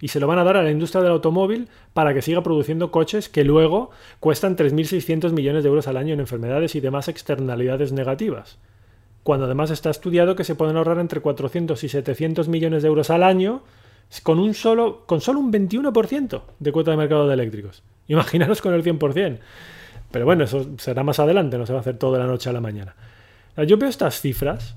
y 0.00 0.08
se 0.08 0.20
lo 0.20 0.26
van 0.26 0.38
a 0.38 0.44
dar 0.44 0.58
a 0.58 0.62
la 0.62 0.70
industria 0.70 1.02
del 1.02 1.12
automóvil 1.12 1.68
para 1.94 2.12
que 2.12 2.20
siga 2.20 2.42
produciendo 2.42 2.90
coches 2.90 3.30
que 3.30 3.44
luego 3.44 3.90
cuestan 4.20 4.56
3.600 4.56 5.32
millones 5.32 5.62
de 5.62 5.70
euros 5.70 5.88
al 5.88 5.96
año 5.96 6.12
en 6.12 6.20
enfermedades 6.20 6.74
y 6.74 6.80
demás 6.80 7.08
externalidades 7.08 7.92
negativas. 7.92 8.58
Cuando 9.22 9.46
además 9.46 9.70
está 9.70 9.88
estudiado 9.88 10.36
que 10.36 10.44
se 10.44 10.54
pueden 10.54 10.76
ahorrar 10.76 10.98
entre 10.98 11.20
400 11.20 11.82
y 11.82 11.88
700 11.88 12.48
millones 12.48 12.82
de 12.82 12.88
euros 12.88 13.08
al 13.08 13.22
año 13.22 13.62
con, 14.22 14.38
un 14.38 14.52
solo, 14.52 15.06
con 15.06 15.22
solo 15.22 15.40
un 15.40 15.50
21% 15.50 16.42
de 16.58 16.72
cuota 16.72 16.90
de 16.90 16.98
mercado 16.98 17.26
de 17.26 17.32
eléctricos. 17.32 17.82
Imaginaros 18.08 18.60
con 18.60 18.74
el 18.74 18.82
100%. 18.82 19.38
Pero 20.10 20.24
bueno, 20.24 20.44
eso 20.44 20.70
será 20.78 21.02
más 21.02 21.18
adelante, 21.18 21.58
no 21.58 21.66
se 21.66 21.72
va 21.72 21.78
a 21.78 21.80
hacer 21.80 21.98
todo 21.98 22.12
de 22.12 22.18
la 22.20 22.26
noche 22.26 22.48
a 22.48 22.52
la 22.52 22.60
mañana. 22.60 22.94
Yo 23.66 23.76
veo 23.78 23.88
estas 23.88 24.20
cifras 24.20 24.76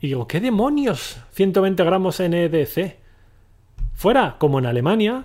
y 0.00 0.08
digo, 0.08 0.26
¿qué 0.28 0.40
demonios? 0.40 1.18
120 1.32 1.84
gramos 1.84 2.20
NEDC. 2.20 2.96
Fuera, 3.94 4.36
como 4.38 4.58
en 4.58 4.66
Alemania, 4.66 5.24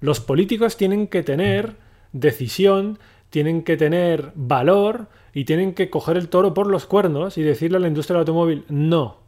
los 0.00 0.20
políticos 0.20 0.76
tienen 0.76 1.06
que 1.06 1.22
tener 1.22 1.76
decisión, 2.12 2.98
tienen 3.30 3.62
que 3.62 3.76
tener 3.76 4.32
valor 4.34 5.08
y 5.32 5.44
tienen 5.44 5.74
que 5.74 5.90
coger 5.90 6.16
el 6.16 6.28
toro 6.28 6.54
por 6.54 6.66
los 6.66 6.86
cuernos 6.86 7.38
y 7.38 7.42
decirle 7.42 7.78
a 7.78 7.80
la 7.80 7.88
industria 7.88 8.14
del 8.14 8.20
automóvil, 8.20 8.64
no, 8.68 9.18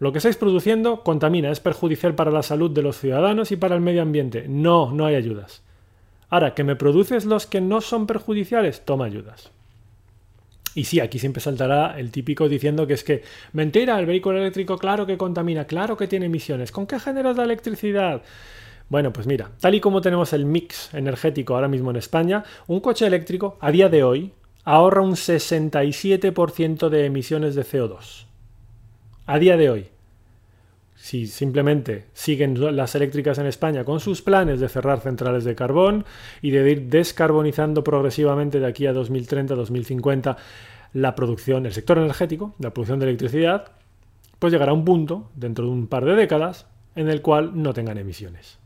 lo 0.00 0.12
que 0.12 0.18
estáis 0.18 0.36
produciendo 0.36 1.02
contamina, 1.02 1.50
es 1.50 1.60
perjudicial 1.60 2.14
para 2.14 2.30
la 2.30 2.42
salud 2.42 2.70
de 2.70 2.82
los 2.82 2.98
ciudadanos 2.98 3.52
y 3.52 3.56
para 3.56 3.74
el 3.74 3.82
medio 3.82 4.00
ambiente. 4.00 4.46
No, 4.48 4.92
no 4.92 5.04
hay 5.04 5.14
ayudas. 5.14 5.62
Ahora, 6.30 6.54
que 6.54 6.64
me 6.64 6.76
produces 6.76 7.24
los 7.24 7.46
que 7.46 7.60
no 7.60 7.80
son 7.80 8.06
perjudiciales, 8.06 8.84
toma 8.84 9.06
ayudas. 9.06 9.50
Y 10.74 10.84
sí, 10.84 11.00
aquí 11.00 11.18
siempre 11.18 11.42
saltará 11.42 11.98
el 11.98 12.12
típico 12.12 12.48
diciendo 12.48 12.86
que 12.86 12.94
es 12.94 13.02
que, 13.02 13.22
mentira, 13.52 13.98
el 13.98 14.06
vehículo 14.06 14.38
eléctrico 14.38 14.78
claro 14.78 15.04
que 15.04 15.18
contamina, 15.18 15.66
claro 15.66 15.96
que 15.96 16.06
tiene 16.06 16.26
emisiones. 16.26 16.70
¿Con 16.70 16.86
qué 16.86 17.00
generas 17.00 17.36
la 17.36 17.42
electricidad? 17.42 18.22
Bueno, 18.88 19.12
pues 19.12 19.26
mira, 19.26 19.50
tal 19.60 19.74
y 19.74 19.80
como 19.80 20.00
tenemos 20.00 20.32
el 20.32 20.44
mix 20.44 20.94
energético 20.94 21.54
ahora 21.54 21.68
mismo 21.68 21.90
en 21.90 21.96
España, 21.96 22.44
un 22.68 22.80
coche 22.80 23.06
eléctrico 23.06 23.56
a 23.60 23.70
día 23.70 23.88
de 23.88 24.04
hoy 24.04 24.32
ahorra 24.64 25.02
un 25.02 25.12
67% 25.12 26.88
de 26.88 27.06
emisiones 27.06 27.54
de 27.54 27.64
CO2. 27.64 28.26
A 29.26 29.38
día 29.38 29.56
de 29.56 29.70
hoy. 29.70 29.88
Si 31.02 31.26
simplemente 31.26 32.08
siguen 32.12 32.76
las 32.76 32.94
eléctricas 32.94 33.38
en 33.38 33.46
España 33.46 33.84
con 33.84 34.00
sus 34.00 34.20
planes 34.20 34.60
de 34.60 34.68
cerrar 34.68 35.00
centrales 35.00 35.44
de 35.44 35.54
carbón 35.54 36.04
y 36.42 36.50
de 36.50 36.70
ir 36.70 36.88
descarbonizando 36.88 37.82
progresivamente 37.82 38.60
de 38.60 38.66
aquí 38.66 38.86
a 38.86 38.92
2030-2050 38.92 40.36
la 40.92 41.14
producción, 41.14 41.64
el 41.64 41.72
sector 41.72 41.96
energético, 41.96 42.54
la 42.58 42.74
producción 42.74 42.98
de 42.98 43.06
electricidad, 43.06 43.72
pues 44.38 44.52
llegará 44.52 44.74
un 44.74 44.84
punto, 44.84 45.30
dentro 45.34 45.64
de 45.64 45.70
un 45.70 45.86
par 45.86 46.04
de 46.04 46.14
décadas, 46.14 46.66
en 46.94 47.08
el 47.08 47.22
cual 47.22 47.52
no 47.54 47.72
tengan 47.72 47.96
emisiones. 47.96 48.58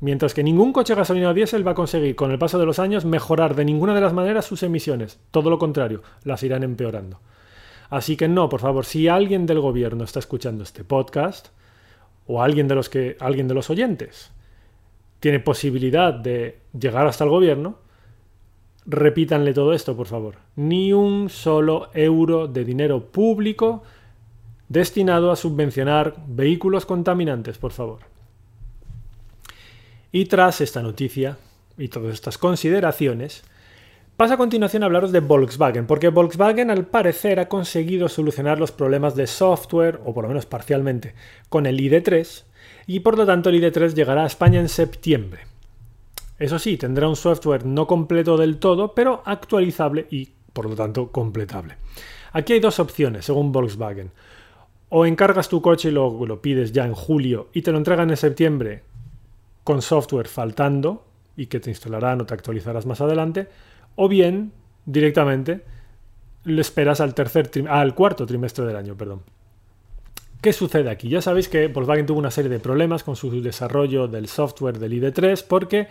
Mientras 0.00 0.32
que 0.32 0.42
ningún 0.42 0.72
coche 0.72 0.94
gasolina 0.94 1.28
o 1.28 1.34
diésel 1.34 1.64
va 1.64 1.72
a 1.72 1.74
conseguir 1.74 2.16
con 2.16 2.30
el 2.30 2.38
paso 2.38 2.58
de 2.58 2.66
los 2.66 2.78
años 2.78 3.04
mejorar 3.04 3.54
de 3.54 3.66
ninguna 3.66 3.94
de 3.94 4.00
las 4.00 4.14
maneras 4.14 4.46
sus 4.46 4.62
emisiones. 4.62 5.20
Todo 5.30 5.50
lo 5.50 5.58
contrario, 5.58 6.02
las 6.24 6.42
irán 6.42 6.62
empeorando. 6.62 7.20
Así 7.90 8.16
que 8.16 8.28
no, 8.28 8.48
por 8.48 8.60
favor, 8.60 8.86
si 8.86 9.08
alguien 9.08 9.44
del 9.44 9.60
gobierno 9.60 10.04
está 10.04 10.20
escuchando 10.20 10.64
este 10.64 10.82
podcast, 10.82 11.48
o 12.26 12.42
alguien 12.42 12.68
de 12.68 12.74
los 12.74 12.88
que 12.88 13.16
alguien 13.20 13.48
de 13.48 13.54
los 13.54 13.70
oyentes 13.70 14.32
tiene 15.20 15.40
posibilidad 15.40 16.12
de 16.12 16.58
llegar 16.78 17.06
hasta 17.06 17.24
el 17.24 17.30
gobierno, 17.30 17.78
repítanle 18.84 19.52
todo 19.54 19.72
esto, 19.72 19.96
por 19.96 20.06
favor. 20.06 20.36
Ni 20.56 20.92
un 20.92 21.28
solo 21.30 21.90
euro 21.94 22.46
de 22.46 22.64
dinero 22.64 23.06
público 23.06 23.82
destinado 24.68 25.30
a 25.30 25.36
subvencionar 25.36 26.14
vehículos 26.26 26.86
contaminantes, 26.86 27.58
por 27.58 27.72
favor. 27.72 28.00
Y 30.12 30.26
tras 30.26 30.60
esta 30.60 30.82
noticia 30.82 31.36
y 31.78 31.88
todas 31.88 32.14
estas 32.14 32.38
consideraciones, 32.38 33.44
paso 34.16 34.34
a 34.34 34.38
continuación 34.38 34.82
a 34.82 34.86
hablaros 34.86 35.12
de 35.12 35.20
Volkswagen, 35.20 35.86
porque 35.86 36.08
Volkswagen 36.08 36.70
al 36.70 36.86
parecer 36.86 37.38
ha 37.38 37.48
conseguido 37.48 38.08
solucionar 38.08 38.58
los 38.58 38.72
problemas 38.72 39.14
de 39.14 39.26
software, 39.26 40.00
o 40.04 40.14
por 40.14 40.24
lo 40.24 40.28
menos 40.28 40.46
parcialmente, 40.46 41.14
con 41.48 41.66
el 41.66 41.78
ID3, 41.78 42.44
y 42.86 43.00
por 43.00 43.18
lo 43.18 43.26
tanto 43.26 43.50
el 43.50 43.62
ID3 43.62 43.94
llegará 43.94 44.24
a 44.24 44.26
España 44.26 44.60
en 44.60 44.68
septiembre. 44.68 45.42
Eso 46.38 46.58
sí, 46.58 46.76
tendrá 46.76 47.08
un 47.08 47.16
software 47.16 47.64
no 47.64 47.86
completo 47.86 48.36
del 48.36 48.58
todo, 48.58 48.94
pero 48.94 49.22
actualizable 49.24 50.06
y 50.10 50.28
por 50.52 50.68
lo 50.68 50.74
tanto 50.74 51.10
completable. 51.10 51.76
Aquí 52.32 52.54
hay 52.54 52.60
dos 52.60 52.78
opciones, 52.78 53.24
según 53.24 53.52
Volkswagen. 53.52 54.10
O 54.88 55.04
encargas 55.04 55.48
tu 55.48 55.60
coche 55.60 55.88
y 55.88 55.92
lo, 55.92 56.24
lo 56.26 56.40
pides 56.40 56.72
ya 56.72 56.84
en 56.84 56.94
julio 56.94 57.48
y 57.52 57.62
te 57.62 57.72
lo 57.72 57.78
entregan 57.78 58.10
en 58.10 58.16
septiembre 58.16 58.82
con 59.64 59.82
software 59.82 60.28
faltando 60.28 61.04
y 61.36 61.46
que 61.46 61.60
te 61.60 61.70
instalarán 61.70 62.20
o 62.20 62.26
te 62.26 62.34
actualizarás 62.34 62.86
más 62.86 63.00
adelante, 63.00 63.48
o 63.96 64.08
bien 64.08 64.52
directamente 64.84 65.62
lo 66.44 66.60
esperas 66.60 67.00
al 67.00 67.14
tercer 67.14 67.50
al 67.68 67.94
cuarto 67.94 68.24
trimestre 68.24 68.64
del 68.64 68.76
año, 68.76 68.96
perdón. 68.96 69.22
¿Qué 70.40 70.52
sucede 70.52 70.90
aquí? 70.90 71.08
Ya 71.08 71.20
sabéis 71.20 71.48
que 71.48 71.66
Volkswagen 71.66 72.06
tuvo 72.06 72.20
una 72.20 72.30
serie 72.30 72.50
de 72.50 72.60
problemas 72.60 73.02
con 73.02 73.16
su 73.16 73.42
desarrollo 73.42 74.06
del 74.06 74.28
software 74.28 74.78
del 74.78 74.92
ID3 74.92 75.44
porque 75.48 75.88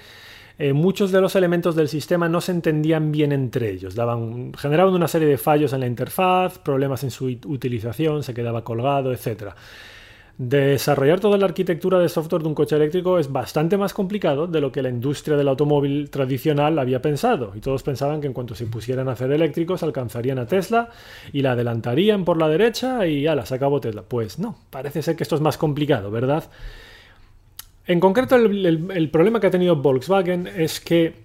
eh, 0.58 0.72
muchos 0.72 1.12
de 1.12 1.20
los 1.20 1.36
elementos 1.36 1.76
del 1.76 1.90
sistema 1.90 2.30
no 2.30 2.40
se 2.40 2.54
entendían 2.54 3.12
bien 3.12 3.34
entre 3.34 3.72
ellos, 3.72 3.96
daban, 3.96 4.54
generaban 4.54 4.94
una 4.94 5.10
serie 5.10 5.28
de 5.28 5.38
fallos 5.38 5.74
en 5.74 5.82
la 5.82 5.88
interfaz, 5.88 6.60
problemas 6.60 7.04
en 7.04 7.12
su 7.12 7.26
utilización, 7.26 8.24
se 8.24 8.34
quedaba 8.34 8.64
colgado, 8.64 9.12
etc. 9.12 9.54
Desarrollar 10.38 11.22
toda 11.22 11.38
la 11.38 11.46
arquitectura 11.46 11.98
de 11.98 12.10
software 12.10 12.42
de 12.42 12.50
un 12.50 12.56
coche 12.56 12.76
eléctrico 12.76 13.18
es 13.20 13.32
bastante 13.32 13.78
más 13.78 13.94
complicado 13.94 14.48
de 14.48 14.60
lo 14.60 14.70
que 14.70 14.82
la 14.82 14.90
industria 14.90 15.38
del 15.38 15.48
automóvil 15.48 16.10
tradicional 16.10 16.78
había 16.78 17.02
pensado, 17.02 17.54
y 17.56 17.62
todos 17.62 17.84
pensaban 17.84 18.20
que 18.20 18.28
en 18.28 18.34
cuanto 18.34 18.54
se 18.54 18.66
pusieran 18.66 19.08
a 19.08 19.14
hacer 19.14 19.32
eléctricos 19.32 19.82
alcanzarían 19.82 20.38
a 20.38 20.46
Tesla 20.46 20.90
y 21.32 21.42
la 21.42 21.54
adelantarían 21.54 22.26
por 22.26 22.38
la 22.38 22.50
derecha 22.50 23.08
y 23.08 23.22
ya 23.22 23.46
se 23.46 23.56
acabó 23.56 23.80
Tesla. 23.80 24.02
Pues 24.02 24.38
no, 24.38 24.58
parece 24.72 25.02
ser 25.02 25.16
que 25.16 25.24
esto 25.24 25.36
es 25.36 25.42
más 25.42 25.58
complicado, 25.58 26.12
¿verdad? 26.12 26.44
En 27.88 28.02
concreto, 28.02 28.36
el 28.36 29.10
problema 29.12 29.40
que 29.40 29.48
ha 29.48 29.52
tenido 29.52 29.78
Volkswagen 29.78 30.48
es 30.48 30.82
que 30.82 31.25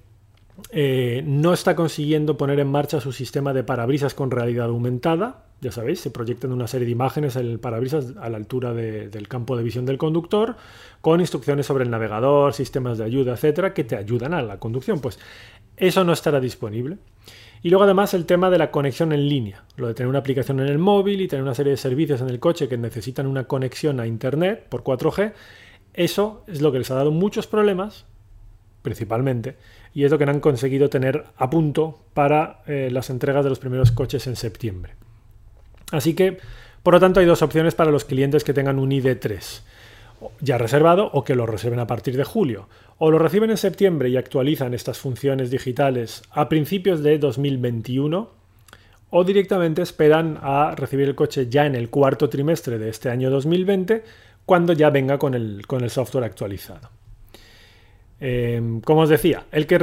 eh, 0.70 1.22
no 1.26 1.52
está 1.52 1.74
consiguiendo 1.74 2.36
poner 2.36 2.60
en 2.60 2.68
marcha 2.68 3.00
su 3.00 3.12
sistema 3.12 3.52
de 3.52 3.64
parabrisas 3.64 4.14
con 4.14 4.30
realidad 4.30 4.66
aumentada. 4.66 5.44
Ya 5.60 5.72
sabéis, 5.72 6.00
se 6.00 6.10
proyectan 6.10 6.52
una 6.52 6.66
serie 6.66 6.86
de 6.86 6.92
imágenes 6.92 7.36
en 7.36 7.46
el 7.46 7.60
parabrisas 7.60 8.14
a 8.20 8.30
la 8.30 8.36
altura 8.36 8.72
del 8.72 9.28
campo 9.28 9.56
de 9.56 9.62
visión 9.62 9.84
del 9.84 9.98
conductor, 9.98 10.56
con 11.00 11.20
instrucciones 11.20 11.66
sobre 11.66 11.84
el 11.84 11.90
navegador, 11.90 12.54
sistemas 12.54 12.98
de 12.98 13.04
ayuda, 13.04 13.32
etcétera, 13.32 13.74
que 13.74 13.84
te 13.84 13.96
ayudan 13.96 14.32
a 14.32 14.42
la 14.42 14.58
conducción. 14.58 15.00
Pues 15.00 15.18
eso 15.76 16.04
no 16.04 16.12
estará 16.12 16.40
disponible. 16.40 16.98
Y 17.62 17.68
luego 17.68 17.84
además 17.84 18.14
el 18.14 18.24
tema 18.24 18.48
de 18.48 18.58
la 18.58 18.70
conexión 18.70 19.12
en 19.12 19.28
línea, 19.28 19.64
lo 19.76 19.88
de 19.88 19.94
tener 19.94 20.08
una 20.08 20.20
aplicación 20.20 20.60
en 20.60 20.68
el 20.68 20.78
móvil 20.78 21.20
y 21.20 21.28
tener 21.28 21.42
una 21.42 21.54
serie 21.54 21.72
de 21.72 21.76
servicios 21.76 22.22
en 22.22 22.30
el 22.30 22.40
coche 22.40 22.68
que 22.68 22.78
necesitan 22.78 23.26
una 23.26 23.44
conexión 23.44 24.00
a 24.00 24.06
Internet 24.06 24.66
por 24.70 24.82
4G, 24.82 25.34
eso 25.92 26.44
es 26.46 26.62
lo 26.62 26.72
que 26.72 26.78
les 26.78 26.90
ha 26.90 26.94
dado 26.94 27.10
muchos 27.10 27.46
problemas, 27.46 28.06
principalmente, 28.82 29.56
y 29.94 30.04
es 30.04 30.10
lo 30.10 30.18
que 30.18 30.24
han 30.24 30.40
conseguido 30.40 30.88
tener 30.88 31.24
a 31.36 31.50
punto 31.50 31.98
para 32.14 32.62
eh, 32.66 32.88
las 32.90 33.10
entregas 33.10 33.44
de 33.44 33.50
los 33.50 33.58
primeros 33.58 33.92
coches 33.92 34.26
en 34.26 34.36
septiembre. 34.36 34.94
Así 35.92 36.14
que, 36.14 36.38
por 36.82 36.94
lo 36.94 37.00
tanto, 37.00 37.20
hay 37.20 37.26
dos 37.26 37.42
opciones 37.42 37.74
para 37.74 37.90
los 37.90 38.04
clientes 38.04 38.44
que 38.44 38.54
tengan 38.54 38.78
un 38.78 38.90
ID3 38.90 39.62
ya 40.40 40.58
reservado 40.58 41.10
o 41.12 41.24
que 41.24 41.34
lo 41.34 41.46
reserven 41.46 41.78
a 41.78 41.86
partir 41.86 42.16
de 42.16 42.24
julio. 42.24 42.68
O 42.98 43.10
lo 43.10 43.18
reciben 43.18 43.50
en 43.50 43.56
septiembre 43.56 44.08
y 44.08 44.16
actualizan 44.16 44.74
estas 44.74 44.98
funciones 44.98 45.50
digitales 45.50 46.22
a 46.30 46.48
principios 46.48 47.02
de 47.02 47.18
2021 47.18 48.30
o 49.10 49.24
directamente 49.24 49.82
esperan 49.82 50.38
a 50.42 50.74
recibir 50.76 51.08
el 51.08 51.14
coche 51.14 51.48
ya 51.48 51.66
en 51.66 51.74
el 51.74 51.90
cuarto 51.90 52.28
trimestre 52.28 52.78
de 52.78 52.90
este 52.90 53.08
año 53.08 53.30
2020 53.30 54.04
cuando 54.44 54.72
ya 54.72 54.90
venga 54.90 55.18
con 55.18 55.34
el, 55.34 55.66
con 55.66 55.82
el 55.82 55.90
software 55.90 56.24
actualizado. 56.24 56.90
Em, 58.20 58.82
como 58.82 59.00
os 59.00 59.08
decía, 59.08 59.44
el 59.50 59.66
que, 59.66 59.78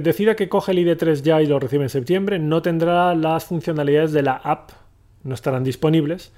decida 0.00 0.36
que 0.36 0.48
coge 0.48 0.70
el 0.70 0.78
ID3 0.78 1.22
ya 1.22 1.42
y 1.42 1.46
lo 1.46 1.58
recibe 1.58 1.82
en 1.82 1.88
septiembre 1.88 2.38
no 2.38 2.62
tendrá 2.62 3.14
las 3.16 3.46
funcionalidades 3.46 4.12
de 4.12 4.22
la 4.22 4.34
app, 4.34 4.70
no 5.24 5.34
estarán 5.34 5.64
disponibles, 5.64 6.32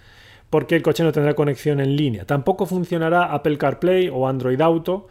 porque 0.49 0.77
el 0.77 0.83
coche 0.83 1.05
no 1.05 1.13
tendrá 1.13 1.35
conexión 1.35 1.81
en 1.81 1.95
línea. 1.95 2.25
Tampoco 2.25 2.65
funcionará 2.65 3.35
Apple 3.35 3.59
CarPlay 3.59 4.09
o 4.11 4.27
Android 4.27 4.61
Auto, 4.63 5.09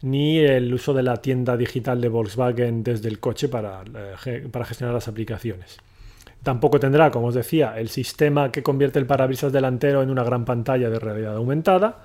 ni 0.00 0.38
el 0.38 0.72
uso 0.72 0.94
de 0.94 1.02
la 1.02 1.16
tienda 1.18 1.56
digital 1.58 2.00
de 2.00 2.08
Volkswagen 2.08 2.82
desde 2.82 3.08
el 3.08 3.18
coche 3.18 3.48
para, 3.48 3.82
eh, 4.26 4.48
para 4.50 4.64
gestionar 4.64 4.94
las 4.94 5.08
aplicaciones. 5.08 5.78
Tampoco 6.42 6.80
tendrá, 6.80 7.10
como 7.10 7.26
os 7.26 7.34
decía, 7.34 7.78
el 7.78 7.88
sistema 7.88 8.50
que 8.50 8.62
convierte 8.62 8.98
el 8.98 9.06
parabrisas 9.06 9.52
delantero 9.52 10.02
en 10.02 10.10
una 10.10 10.22
gran 10.22 10.44
pantalla 10.44 10.88
de 10.88 10.98
realidad 10.98 11.36
aumentada 11.36 11.98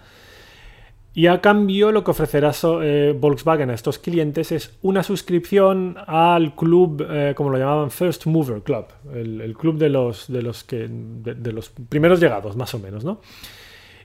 y 1.13 1.27
a 1.27 1.41
cambio 1.41 1.91
lo 1.91 2.03
que 2.03 2.11
ofrecerá 2.11 2.51
eh, 2.81 3.13
Volkswagen 3.17 3.69
a 3.69 3.73
estos 3.73 3.99
clientes 3.99 4.51
es 4.53 4.77
una 4.81 5.03
suscripción 5.03 5.97
al 6.07 6.55
club, 6.55 7.05
eh, 7.09 7.33
como 7.35 7.49
lo 7.49 7.57
llamaban, 7.57 7.91
First 7.91 8.27
Mover 8.27 8.61
Club, 8.61 8.85
el, 9.13 9.53
club 9.57 9.77
de 9.77 9.89
los, 9.89 10.31
de, 10.31 10.41
los 10.41 10.63
que, 10.63 10.87
de, 10.89 11.51
los 11.51 11.69
primeros 11.69 12.21
llegados, 12.21 12.55
más 12.55 12.73
o 12.73 12.79
menos, 12.79 13.03
¿no? 13.03 13.19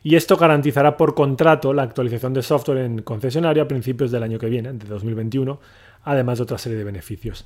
Y 0.03 0.17
esto 0.17 0.37
garantizará 0.37 0.97
por 0.97 1.15
contrato 1.15 1.73
la 1.73 1.83
actualización 1.83 2.33
de 2.33 2.43
software 2.43 2.79
en 2.79 3.03
concesionario 3.03 3.63
a 3.63 3.69
principios 3.69 4.11
del 4.11 4.23
año 4.23 4.39
que 4.39 4.47
viene, 4.47 4.73
de 4.73 4.87
2021, 4.87 5.61
además 6.05 6.39
de 6.39 6.45
otra 6.45 6.59
serie 6.59 6.79
de 6.79 6.85
beneficios. 6.85 7.45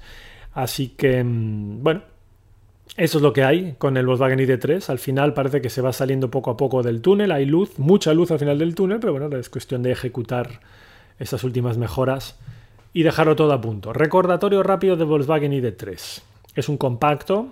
Así 0.52 0.88
que, 0.88 1.23
mm, 1.23 1.83
bueno, 1.83 2.02
eso 2.97 3.18
es 3.18 3.23
lo 3.23 3.32
que 3.32 3.44
hay 3.44 3.75
con 3.78 3.97
el 3.97 4.06
Volkswagen 4.06 4.38
ID3. 4.38 4.90
Al 4.90 4.99
final 4.99 5.35
parece 5.35 5.61
que 5.61 5.70
se 5.70 5.80
va 5.80 5.92
saliendo 5.92 6.30
poco 6.30 6.50
a 6.50 6.56
poco 6.56 6.82
del 6.82 7.00
túnel. 7.00 7.32
Hay 7.32 7.47
luz, 7.47 7.78
mucha 7.78 8.12
luz 8.12 8.30
al 8.30 8.38
final 8.38 8.59
del 8.59 8.75
túnel, 8.75 9.00
pero 9.00 9.12
bueno, 9.12 9.35
es 9.37 9.49
cuestión 9.49 9.82
de 9.82 9.92
ejecutar 9.92 10.61
esas 11.18 11.44
últimas 11.44 11.78
mejoras 11.78 12.38
y 12.92 13.02
dejarlo 13.02 13.37
todo 13.37 13.52
a 13.52 13.61
punto. 13.61 13.92
Recordatorio 13.92 14.62
rápido 14.62 14.97
de 14.97 15.04
Volkswagen 15.04 15.52
ID3. 15.52 16.23
Es 16.54 16.68
un 16.68 16.76
compacto, 16.76 17.49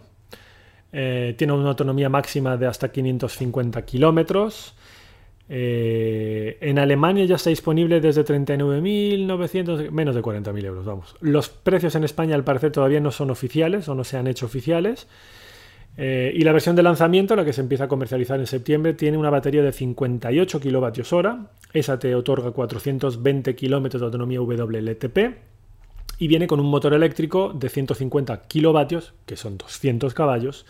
eh, 0.92 1.34
tiene 1.38 1.52
una 1.52 1.68
autonomía 1.68 2.08
máxima 2.08 2.56
de 2.56 2.66
hasta 2.66 2.90
550 2.90 3.82
kilómetros. 3.82 4.74
Eh, 5.50 6.58
en 6.60 6.78
Alemania 6.78 7.24
ya 7.24 7.36
está 7.36 7.50
disponible 7.50 8.00
desde 8.00 8.24
39.900, 8.24 9.90
menos 9.90 10.14
de 10.14 10.22
40.000 10.22 10.64
euros, 10.64 10.84
vamos. 10.84 11.16
Los 11.20 11.48
precios 11.48 11.94
en 11.94 12.04
España 12.04 12.34
al 12.34 12.44
parecer 12.44 12.70
todavía 12.70 13.00
no 13.00 13.10
son 13.10 13.30
oficiales 13.30 13.88
o 13.88 13.94
no 13.94 14.04
se 14.04 14.18
han 14.18 14.26
hecho 14.26 14.46
oficiales. 14.46 15.06
Eh, 15.96 16.32
y 16.34 16.42
la 16.42 16.52
versión 16.52 16.76
de 16.76 16.82
lanzamiento, 16.82 17.34
la 17.34 17.44
que 17.44 17.52
se 17.52 17.60
empieza 17.60 17.84
a 17.84 17.88
comercializar 17.88 18.38
en 18.38 18.46
septiembre, 18.46 18.94
tiene 18.94 19.16
una 19.16 19.30
batería 19.30 19.62
de 19.62 19.72
58 19.72 20.60
kWh. 20.60 21.46
Esa 21.72 21.98
te 21.98 22.14
otorga 22.14 22.52
420 22.52 23.56
km 23.56 23.98
de 23.98 24.04
autonomía 24.04 24.40
WLTP. 24.40 25.18
Y 26.20 26.28
viene 26.28 26.46
con 26.46 26.60
un 26.60 26.66
motor 26.66 26.94
eléctrico 26.94 27.52
de 27.52 27.68
150 27.68 28.42
kW, 28.42 28.98
que 29.24 29.36
son 29.36 29.56
200 29.56 30.14
caballos, 30.14 30.66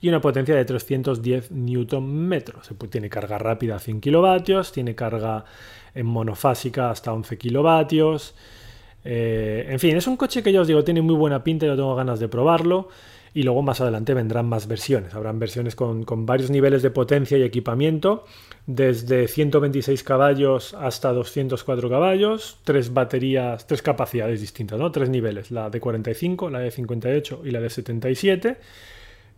y 0.00 0.08
una 0.08 0.20
potencia 0.20 0.54
de 0.54 0.64
310 0.64 1.50
Nm. 1.50 2.42
Tiene 2.90 3.08
carga 3.08 3.38
rápida 3.38 3.76
a 3.76 3.78
100 3.78 4.00
kilovatios, 4.00 4.72
tiene 4.72 4.94
carga 4.94 5.44
en 5.94 6.06
monofásica 6.06 6.90
hasta 6.90 7.12
11 7.12 7.38
kilovatios. 7.38 8.34
Eh, 9.04 9.66
en 9.68 9.78
fin, 9.78 9.96
es 9.96 10.06
un 10.06 10.16
coche 10.16 10.42
que 10.42 10.52
ya 10.52 10.60
os 10.60 10.66
digo, 10.66 10.84
tiene 10.84 11.00
muy 11.00 11.14
buena 11.14 11.44
pinta, 11.44 11.66
yo 11.66 11.76
tengo 11.76 11.94
ganas 11.94 12.20
de 12.20 12.28
probarlo. 12.28 12.88
Y 13.34 13.42
luego 13.42 13.60
más 13.60 13.82
adelante 13.82 14.14
vendrán 14.14 14.48
más 14.48 14.66
versiones. 14.66 15.14
Habrán 15.14 15.38
versiones 15.38 15.76
con, 15.76 16.04
con 16.04 16.24
varios 16.24 16.48
niveles 16.48 16.80
de 16.82 16.90
potencia 16.90 17.36
y 17.36 17.42
equipamiento, 17.42 18.24
desde 18.66 19.28
126 19.28 20.02
caballos 20.04 20.72
hasta 20.72 21.12
204 21.12 21.90
caballos, 21.90 22.60
tres 22.64 22.94
baterías, 22.94 23.66
tres 23.66 23.82
capacidades 23.82 24.40
distintas, 24.40 24.78
¿no? 24.78 24.90
Tres 24.90 25.10
niveles, 25.10 25.50
la 25.50 25.68
de 25.68 25.80
45, 25.80 26.48
la 26.48 26.60
de 26.60 26.70
58 26.70 27.42
y 27.44 27.50
la 27.50 27.60
de 27.60 27.68
77 27.68 28.56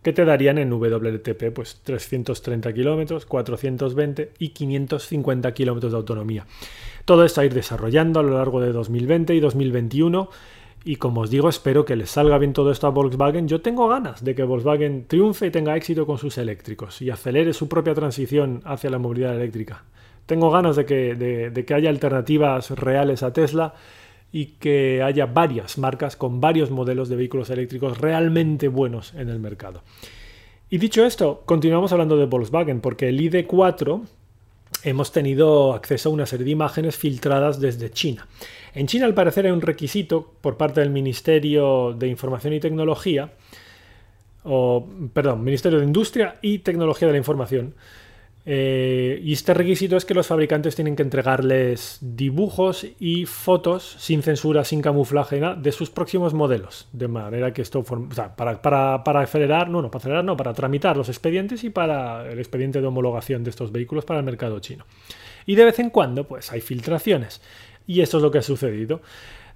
que 0.01 0.13
te 0.13 0.25
darían 0.25 0.57
en 0.57 0.71
WLTP 0.71 1.51
pues 1.53 1.81
330 1.83 2.73
kilómetros, 2.73 3.25
420 3.25 4.31
y 4.39 4.49
550 4.49 5.53
kilómetros 5.53 5.91
de 5.91 5.97
autonomía. 5.97 6.45
Todo 7.05 7.25
esto 7.25 7.41
a 7.41 7.45
ir 7.45 7.53
desarrollando 7.53 8.19
a 8.19 8.23
lo 8.23 8.37
largo 8.37 8.61
de 8.61 8.71
2020 8.71 9.35
y 9.35 9.39
2021 9.39 10.29
y 10.85 10.95
como 10.95 11.21
os 11.21 11.29
digo 11.29 11.49
espero 11.49 11.83
que 11.83 11.97
les 11.97 12.11
salga 12.11 12.37
bien 12.37 12.53
todo 12.53 12.71
esto 12.71 12.87
a 12.87 12.91
Volkswagen. 12.91 13.47
Yo 13.47 13.61
tengo 13.61 13.89
ganas 13.89 14.23
de 14.23 14.35
que 14.35 14.43
Volkswagen 14.43 15.05
triunfe 15.07 15.47
y 15.47 15.51
tenga 15.51 15.75
éxito 15.75 16.05
con 16.05 16.17
sus 16.17 16.37
eléctricos 16.37 17.01
y 17.01 17.09
acelere 17.09 17.53
su 17.53 17.67
propia 17.67 17.93
transición 17.93 18.61
hacia 18.63 18.89
la 18.89 18.99
movilidad 18.99 19.35
eléctrica. 19.35 19.83
Tengo 20.25 20.51
ganas 20.51 20.75
de 20.75 20.85
que, 20.85 21.15
de 21.15 21.65
que 21.65 21.73
haya 21.73 21.89
alternativas 21.89 22.69
reales 22.71 23.23
a 23.23 23.33
Tesla 23.33 23.73
y 24.31 24.45
que 24.59 25.01
haya 25.01 25.25
varias 25.25 25.77
marcas 25.77 26.15
con 26.15 26.39
varios 26.39 26.71
modelos 26.71 27.09
de 27.09 27.15
vehículos 27.15 27.49
eléctricos 27.49 27.97
realmente 27.97 28.67
buenos 28.67 29.13
en 29.15 29.29
el 29.29 29.39
mercado. 29.39 29.81
Y 30.69 30.77
dicho 30.77 31.03
esto, 31.03 31.41
continuamos 31.45 31.91
hablando 31.91 32.15
de 32.15 32.25
Volkswagen 32.25 32.79
porque 32.79 33.09
el 33.09 33.19
ID4 33.19 34.01
hemos 34.83 35.11
tenido 35.11 35.73
acceso 35.73 36.09
a 36.09 36.11
una 36.11 36.25
serie 36.25 36.45
de 36.45 36.51
imágenes 36.51 36.95
filtradas 36.95 37.59
desde 37.59 37.89
China. 37.89 38.27
En 38.73 38.87
China 38.87 39.05
al 39.05 39.13
parecer 39.13 39.45
hay 39.45 39.51
un 39.51 39.61
requisito 39.61 40.33
por 40.41 40.57
parte 40.57 40.81
del 40.81 40.91
Ministerio 40.91 41.93
de 41.93 42.07
Información 42.07 42.53
y 42.53 42.59
Tecnología, 42.59 43.33
o 44.43 44.87
perdón, 45.11 45.43
Ministerio 45.43 45.79
de 45.79 45.85
Industria 45.85 46.37
y 46.41 46.59
Tecnología 46.59 47.07
de 47.07 47.13
la 47.13 47.17
Información, 47.17 47.73
eh, 48.51 49.21
y 49.23 49.33
este 49.33 49.53
requisito 49.53 49.95
es 49.95 50.05
que 50.05 50.15
los 50.15 50.25
fabricantes 50.25 50.73
tienen 50.73 50.95
que 50.95 51.03
entregarles 51.03 51.99
dibujos 52.01 52.83
y 52.99 53.27
fotos 53.27 53.95
sin 53.99 54.23
censura, 54.23 54.65
sin 54.65 54.81
camuflaje, 54.81 55.39
de 55.39 55.71
sus 55.71 55.91
próximos 55.91 56.33
modelos. 56.33 56.87
De 56.91 57.07
manera 57.07 57.53
que 57.53 57.61
esto, 57.61 57.83
para, 57.83 58.59
para, 58.63 59.19
acelerar, 59.21 59.69
no, 59.69 59.83
no, 59.83 59.91
para 59.91 59.99
acelerar, 59.99 60.25
no, 60.25 60.35
para 60.35 60.55
tramitar 60.55 60.97
los 60.97 61.09
expedientes 61.09 61.63
y 61.63 61.69
para 61.69 62.27
el 62.27 62.39
expediente 62.39 62.81
de 62.81 62.87
homologación 62.87 63.43
de 63.43 63.51
estos 63.51 63.71
vehículos 63.71 64.03
para 64.03 64.19
el 64.19 64.25
mercado 64.25 64.57
chino. 64.59 64.83
Y 65.45 65.53
de 65.53 65.65
vez 65.65 65.77
en 65.77 65.91
cuando, 65.91 66.27
pues 66.27 66.51
hay 66.51 66.61
filtraciones. 66.61 67.43
Y 67.85 68.01
esto 68.01 68.17
es 68.17 68.23
lo 68.23 68.31
que 68.31 68.39
ha 68.39 68.41
sucedido. 68.41 69.03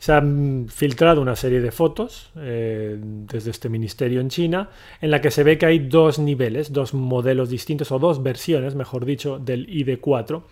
Se 0.03 0.11
han 0.11 0.67
filtrado 0.67 1.21
una 1.21 1.37
serie 1.37 1.61
de 1.61 1.71
fotos 1.71 2.29
eh, 2.35 2.97
desde 2.99 3.51
este 3.51 3.69
ministerio 3.69 4.19
en 4.19 4.27
China 4.27 4.69
en 4.99 5.11
la 5.11 5.21
que 5.21 5.31
se 5.31 5.43
ve 5.45 5.57
que 5.57 5.65
hay 5.65 5.79
dos 5.79 6.19
niveles, 6.19 6.73
dos 6.73 6.93
modelos 6.93 7.49
distintos 7.49 7.89
o 7.93 7.99
dos 7.99 8.21
versiones, 8.21 8.75
mejor 8.75 9.05
dicho, 9.05 9.39
del 9.39 9.65
ID4. 9.65 10.43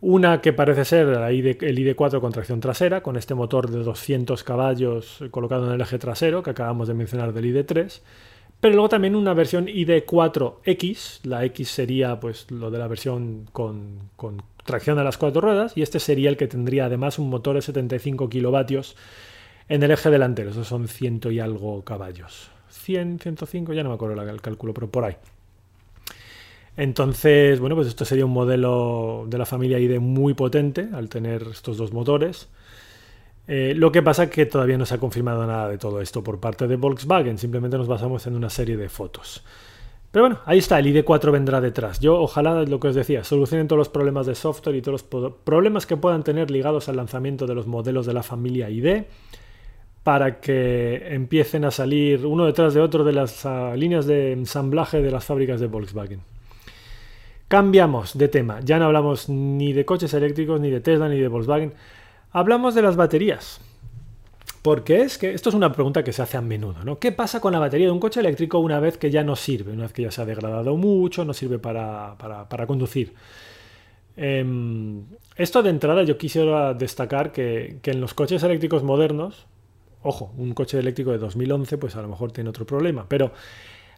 Una 0.00 0.40
que 0.40 0.52
parece 0.52 0.84
ser 0.84 1.06
el 1.06 1.78
ID4 1.78 2.20
con 2.20 2.32
tracción 2.32 2.58
trasera, 2.58 3.00
con 3.00 3.16
este 3.16 3.36
motor 3.36 3.70
de 3.70 3.84
200 3.84 4.42
caballos 4.42 5.22
colocado 5.30 5.68
en 5.68 5.74
el 5.74 5.80
eje 5.80 6.00
trasero 6.00 6.42
que 6.42 6.50
acabamos 6.50 6.88
de 6.88 6.94
mencionar 6.94 7.32
del 7.32 7.54
ID3. 7.54 8.00
Pero 8.58 8.74
luego 8.74 8.88
también 8.88 9.14
una 9.14 9.32
versión 9.32 9.68
ID4X, 9.68 11.20
la 11.22 11.44
X 11.44 11.68
sería 11.68 12.18
pues 12.18 12.50
lo 12.50 12.72
de 12.72 12.78
la 12.80 12.88
versión 12.88 13.46
con, 13.52 14.10
con 14.16 14.42
tracción 14.68 14.98
a 14.98 15.04
las 15.04 15.18
cuatro 15.18 15.40
ruedas 15.40 15.72
y 15.76 15.82
este 15.82 15.98
sería 15.98 16.28
el 16.28 16.36
que 16.36 16.46
tendría 16.46 16.84
además 16.84 17.18
un 17.18 17.30
motor 17.30 17.56
de 17.56 17.62
75 17.62 18.28
kilovatios 18.28 18.96
en 19.68 19.82
el 19.82 19.90
eje 19.90 20.10
delantero, 20.10 20.50
esos 20.50 20.68
son 20.68 20.86
ciento 20.88 21.30
y 21.30 21.40
algo 21.40 21.82
caballos. 21.82 22.50
100, 22.70 23.18
105, 23.18 23.72
ya 23.72 23.82
no 23.82 23.88
me 23.88 23.96
acuerdo 23.96 24.22
el 24.22 24.40
cálculo, 24.40 24.72
pero 24.72 24.90
por 24.90 25.04
ahí. 25.04 25.16
Entonces, 26.76 27.58
bueno, 27.58 27.74
pues 27.74 27.88
esto 27.88 28.04
sería 28.04 28.24
un 28.24 28.32
modelo 28.32 29.26
de 29.28 29.38
la 29.38 29.46
familia 29.46 29.78
ID 29.78 29.98
muy 29.98 30.34
potente 30.34 30.88
al 30.92 31.08
tener 31.08 31.42
estos 31.50 31.76
dos 31.76 31.92
motores. 31.92 32.48
Eh, 33.48 33.72
lo 33.74 33.90
que 33.90 34.02
pasa 34.02 34.24
es 34.24 34.30
que 34.30 34.46
todavía 34.46 34.78
no 34.78 34.86
se 34.86 34.94
ha 34.94 34.98
confirmado 34.98 35.46
nada 35.46 35.68
de 35.68 35.78
todo 35.78 36.00
esto 36.00 36.22
por 36.22 36.38
parte 36.38 36.68
de 36.68 36.76
Volkswagen, 36.76 37.38
simplemente 37.38 37.78
nos 37.78 37.88
basamos 37.88 38.26
en 38.26 38.36
una 38.36 38.50
serie 38.50 38.76
de 38.76 38.88
fotos. 38.88 39.42
Pero 40.18 40.30
bueno, 40.30 40.40
ahí 40.46 40.58
está, 40.58 40.80
el 40.80 40.86
ID4 40.86 41.30
vendrá 41.30 41.60
detrás. 41.60 42.00
Yo 42.00 42.20
ojalá, 42.20 42.64
lo 42.64 42.80
que 42.80 42.88
os 42.88 42.96
decía, 42.96 43.22
solucionen 43.22 43.68
todos 43.68 43.78
los 43.78 43.88
problemas 43.88 44.26
de 44.26 44.34
software 44.34 44.74
y 44.74 44.82
todos 44.82 45.04
los 45.12 45.32
problemas 45.44 45.86
que 45.86 45.96
puedan 45.96 46.24
tener 46.24 46.50
ligados 46.50 46.88
al 46.88 46.96
lanzamiento 46.96 47.46
de 47.46 47.54
los 47.54 47.68
modelos 47.68 48.04
de 48.04 48.14
la 48.14 48.24
familia 48.24 48.68
ID 48.68 49.04
para 50.02 50.40
que 50.40 51.14
empiecen 51.14 51.64
a 51.64 51.70
salir 51.70 52.26
uno 52.26 52.46
detrás 52.46 52.74
de 52.74 52.80
otro 52.80 53.04
de 53.04 53.12
las 53.12 53.46
ah, 53.46 53.76
líneas 53.76 54.06
de 54.06 54.32
ensamblaje 54.32 55.00
de 55.02 55.12
las 55.12 55.24
fábricas 55.24 55.60
de 55.60 55.68
Volkswagen. 55.68 56.20
Cambiamos 57.46 58.18
de 58.18 58.26
tema, 58.26 58.58
ya 58.58 58.80
no 58.80 58.86
hablamos 58.86 59.28
ni 59.28 59.72
de 59.72 59.84
coches 59.84 60.12
eléctricos, 60.14 60.60
ni 60.60 60.68
de 60.68 60.80
Tesla, 60.80 61.08
ni 61.08 61.20
de 61.20 61.28
Volkswagen, 61.28 61.74
hablamos 62.32 62.74
de 62.74 62.82
las 62.82 62.96
baterías. 62.96 63.60
Porque 64.62 65.02
es 65.02 65.18
que 65.18 65.32
esto 65.32 65.50
es 65.50 65.54
una 65.54 65.72
pregunta 65.72 66.02
que 66.02 66.12
se 66.12 66.22
hace 66.22 66.36
a 66.36 66.40
menudo, 66.40 66.84
¿no? 66.84 66.98
¿Qué 66.98 67.12
pasa 67.12 67.40
con 67.40 67.52
la 67.52 67.58
batería 67.58 67.86
de 67.86 67.92
un 67.92 68.00
coche 68.00 68.20
eléctrico 68.20 68.58
una 68.58 68.80
vez 68.80 68.98
que 68.98 69.10
ya 69.10 69.22
no 69.22 69.36
sirve, 69.36 69.72
una 69.72 69.82
vez 69.82 69.92
que 69.92 70.02
ya 70.02 70.10
se 70.10 70.20
ha 70.20 70.24
degradado 70.24 70.76
mucho, 70.76 71.24
no 71.24 71.32
sirve 71.32 71.58
para, 71.58 72.16
conducir? 72.66 73.14
Em, 74.16 75.04
esto 75.36 75.62
de 75.62 75.70
entrada 75.70 76.02
yo 76.02 76.18
quisiera 76.18 76.74
destacar 76.74 77.30
que, 77.30 77.78
en 77.84 78.00
los 78.00 78.14
coches 78.14 78.42
eléctricos 78.42 78.82
modernos, 78.82 79.46
ojo, 80.02 80.32
un 80.36 80.54
coche 80.54 80.78
eléctrico 80.78 81.12
de 81.12 81.18
2011 81.18 81.78
pues 81.78 81.94
a 81.94 82.02
lo 82.02 82.08
mejor 82.08 82.32
tiene 82.32 82.50
otro 82.50 82.66
problema, 82.66 83.06
pero 83.08 83.30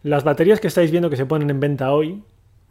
las 0.03 0.25
baterías 0.25 0.61
que 0.61 0.69
estáis 0.69 0.91
viendo 0.91 1.09
que 1.09 1.17
se 1.17 1.27
ponen 1.27 1.49
en 1.49 1.61
venta 1.61 1.93
hoy 1.93 2.23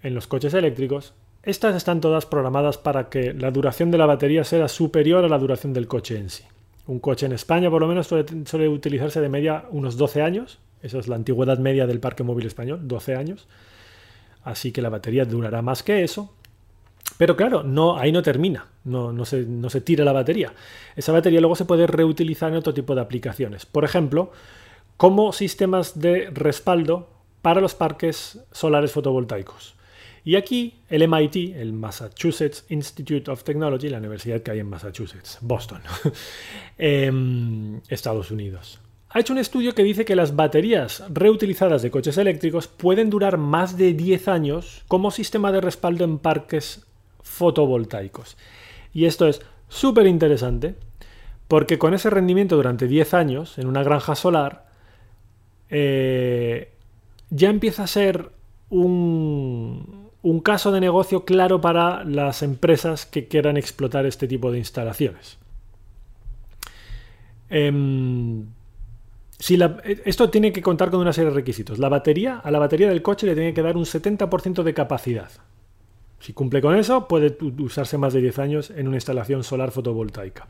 en 0.04 0.14
los 0.14 0.28
coches 0.28 0.54
eléctricos, 0.54 1.14
estas 1.42 1.76
están 1.76 2.02
todas 2.02 2.26
programadas 2.28 2.78
para 2.78 3.10
que 3.10 3.34
la 3.34 3.50
duración 3.50 3.90
de 3.90 3.98
la 3.98 4.06
batería 4.06 4.44
sea 4.44 4.68
superior 4.68 5.26
a 5.26 5.30
la 5.30 5.40
duración 5.40 5.74
del 5.74 5.88
coche 5.88 6.18
en 6.18 6.30
sí. 6.30 6.44
Un 6.90 7.00
coche 7.00 7.28
en 7.28 7.34
España 7.34 7.70
por 7.70 7.82
lo 7.82 7.88
menos 7.88 8.08
suele, 8.08 8.68
utilizarse 8.68 9.22
de 9.22 9.30
media 9.30 9.66
unos 9.70 9.96
12 9.96 10.24
años. 10.24 10.58
Esa 10.82 10.98
es 10.98 11.08
la 11.08 11.18
antigüedad 11.18 11.60
media 11.60 11.86
del 11.86 12.00
parque 12.00 12.24
móvil 12.24 12.48
español, 12.48 12.88
12 12.88 13.16
años. 13.16 13.48
Así 14.44 14.72
que 14.72 14.82
la 14.82 14.90
batería 14.90 15.24
durará 15.24 15.62
más 15.62 15.84
que 15.84 16.04
eso. 16.04 16.34
Pero 17.20 17.38
claro, 17.38 17.62
no, 17.62 17.96
ahí 17.96 18.12
no 18.12 18.24
termina, 18.24 18.66
no, 18.86 19.14
no, 19.14 19.24
se, 19.26 19.44
no 19.44 19.70
se 19.70 19.82
tira 19.82 20.04
la 20.04 20.14
batería. 20.14 20.52
Esa 20.96 21.12
batería 21.12 21.42
luego 21.42 21.56
se 21.56 21.66
puede 21.66 21.86
reutilizar 21.86 22.52
en 22.52 22.58
otro 22.58 22.74
tipo 22.74 22.96
de 22.96 23.02
aplicaciones. 23.02 23.68
Por 23.68 23.86
ejemplo, 23.86 24.32
como 24.98 25.32
sistemas 25.32 26.00
de 26.00 26.32
respaldo 26.32 27.08
para 27.44 27.62
los 27.62 27.76
parques 27.76 28.40
solares 28.52 28.94
fotovoltaicos. 28.94 29.76
Y 30.30 30.36
aquí 30.36 30.76
el 30.90 31.08
MIT, 31.08 31.56
el 31.56 31.74
Massachusetts 31.74 32.64
Institute 32.70 33.32
of 33.32 33.44
Technology, 33.44 33.90
la 33.90 33.98
universidad 33.98 34.44
que 34.44 34.52
hay 34.52 34.60
en 34.60 34.70
Massachusetts, 34.70 35.40
Boston, 35.42 35.82
em, 36.78 37.82
Estados 37.88 38.30
Unidos, 38.30 38.80
ha 39.10 39.20
hecho 39.22 39.34
un 39.34 39.40
estudio 39.40 39.74
que 39.74 39.84
dice 39.84 40.06
que 40.06 40.16
las 40.16 40.36
baterías 40.36 41.04
reutilizadas 41.10 41.82
de 41.82 41.90
coches 41.90 42.20
eléctricos 42.20 42.68
pueden 42.68 43.10
durar 43.10 43.40
más 43.40 43.76
de 43.76 43.96
10 43.96 44.28
años 44.28 44.84
como 44.88 45.10
sistema 45.10 45.52
de 45.52 45.62
respaldo 45.62 46.06
en 46.06 46.20
parques 46.20 46.86
fotovoltaicos. 47.24 48.38
Y 48.94 49.06
esto 49.06 49.28
es 49.28 49.42
súper 49.68 50.06
interesante 50.06 50.76
porque 51.48 51.80
con 51.80 51.96
ese 51.96 52.12
rendimiento 52.12 52.56
durante 52.56 52.88
10 52.88 53.16
años 53.16 53.58
en 53.58 53.66
una 53.66 53.82
granja 53.82 54.14
solar, 54.14 54.68
eh, 55.72 56.72
ya 57.32 57.50
empieza 57.50 57.82
a 57.82 57.88
ser 57.88 58.38
un, 58.70 59.39
un 60.22 60.42
caso 60.42 60.72
de 60.72 60.82
negocio 60.82 61.24
claro 61.26 61.62
para 61.62 62.04
las 62.04 62.44
empresas 62.44 63.06
que 63.06 63.28
quieran 63.28 63.58
explotar 63.58 64.06
este 64.06 64.28
tipo 64.28 64.52
de 64.52 64.60
instalaciones. 64.60 65.38
Em, 67.50 68.46
si 69.40 69.58
esto 70.06 70.30
tiene 70.30 70.52
que 70.52 70.62
contar 70.62 70.92
con 70.92 71.00
una 71.00 71.14
serie 71.14 71.30
de 71.30 71.36
requisitos. 71.36 71.80
La 71.80 71.90
batería, 71.90 72.38
a 72.38 72.52
la 72.52 72.60
batería 72.60 72.90
del 72.90 73.02
coche 73.02 73.26
le 73.26 73.36
tiene 73.36 73.54
que 73.54 73.62
dar 73.62 73.78
un 73.78 73.86
70% 73.86 74.64
de 74.64 74.74
capacidad. 74.74 75.32
Si 76.20 76.34
cumple 76.34 76.62
con 76.62 76.76
eso, 76.76 77.08
puede 77.08 77.38
usarse 77.60 77.98
más 77.98 78.14
de 78.14 78.22
10 78.22 78.40
años 78.40 78.70
en 78.72 78.88
una 78.88 78.98
instalación 78.98 79.44
solar 79.44 79.72
fotovoltaica. 79.72 80.50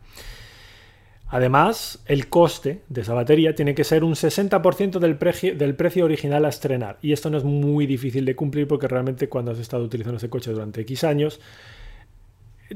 Además, 1.32 2.00
el 2.08 2.28
coste 2.28 2.82
de 2.90 3.02
esa 3.02 3.14
batería 3.14 3.54
tiene 3.54 3.76
que 3.76 3.84
ser 3.84 4.04
un 4.04 4.14
60% 4.16 4.98
del, 4.98 5.58
del, 5.58 5.76
precio 5.76 6.06
original 6.06 6.44
a 6.46 6.50
estrenar. 6.50 6.98
Y 7.04 7.14
esto 7.14 7.30
no 7.30 7.38
es 7.38 7.44
muy 7.44 7.86
difícil 7.86 8.26
de 8.26 8.36
cumplir 8.36 8.68
porque 8.68 8.88
realmente 8.88 9.30
cuando 9.30 9.52
has 9.52 9.60
estado 9.60 9.84
utilizando 9.84 10.18
ese 10.18 10.30
coche 10.30 10.52
durante 10.52 10.82
X 10.82 11.04
años, 11.04 11.40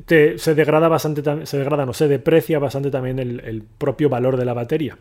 se 0.05 0.55
degrada 0.55 0.87
bastante, 0.87 1.45
se 1.47 1.57
degrada, 1.57 1.85
no, 1.85 1.93
se 1.93 2.07
deprecia 2.07 2.59
bastante 2.59 2.91
también 2.91 3.19
el 3.19 3.63
propio 3.77 4.07
valor 4.07 4.37
de 4.37 4.45
la 4.45 4.53
batería. 4.53 4.97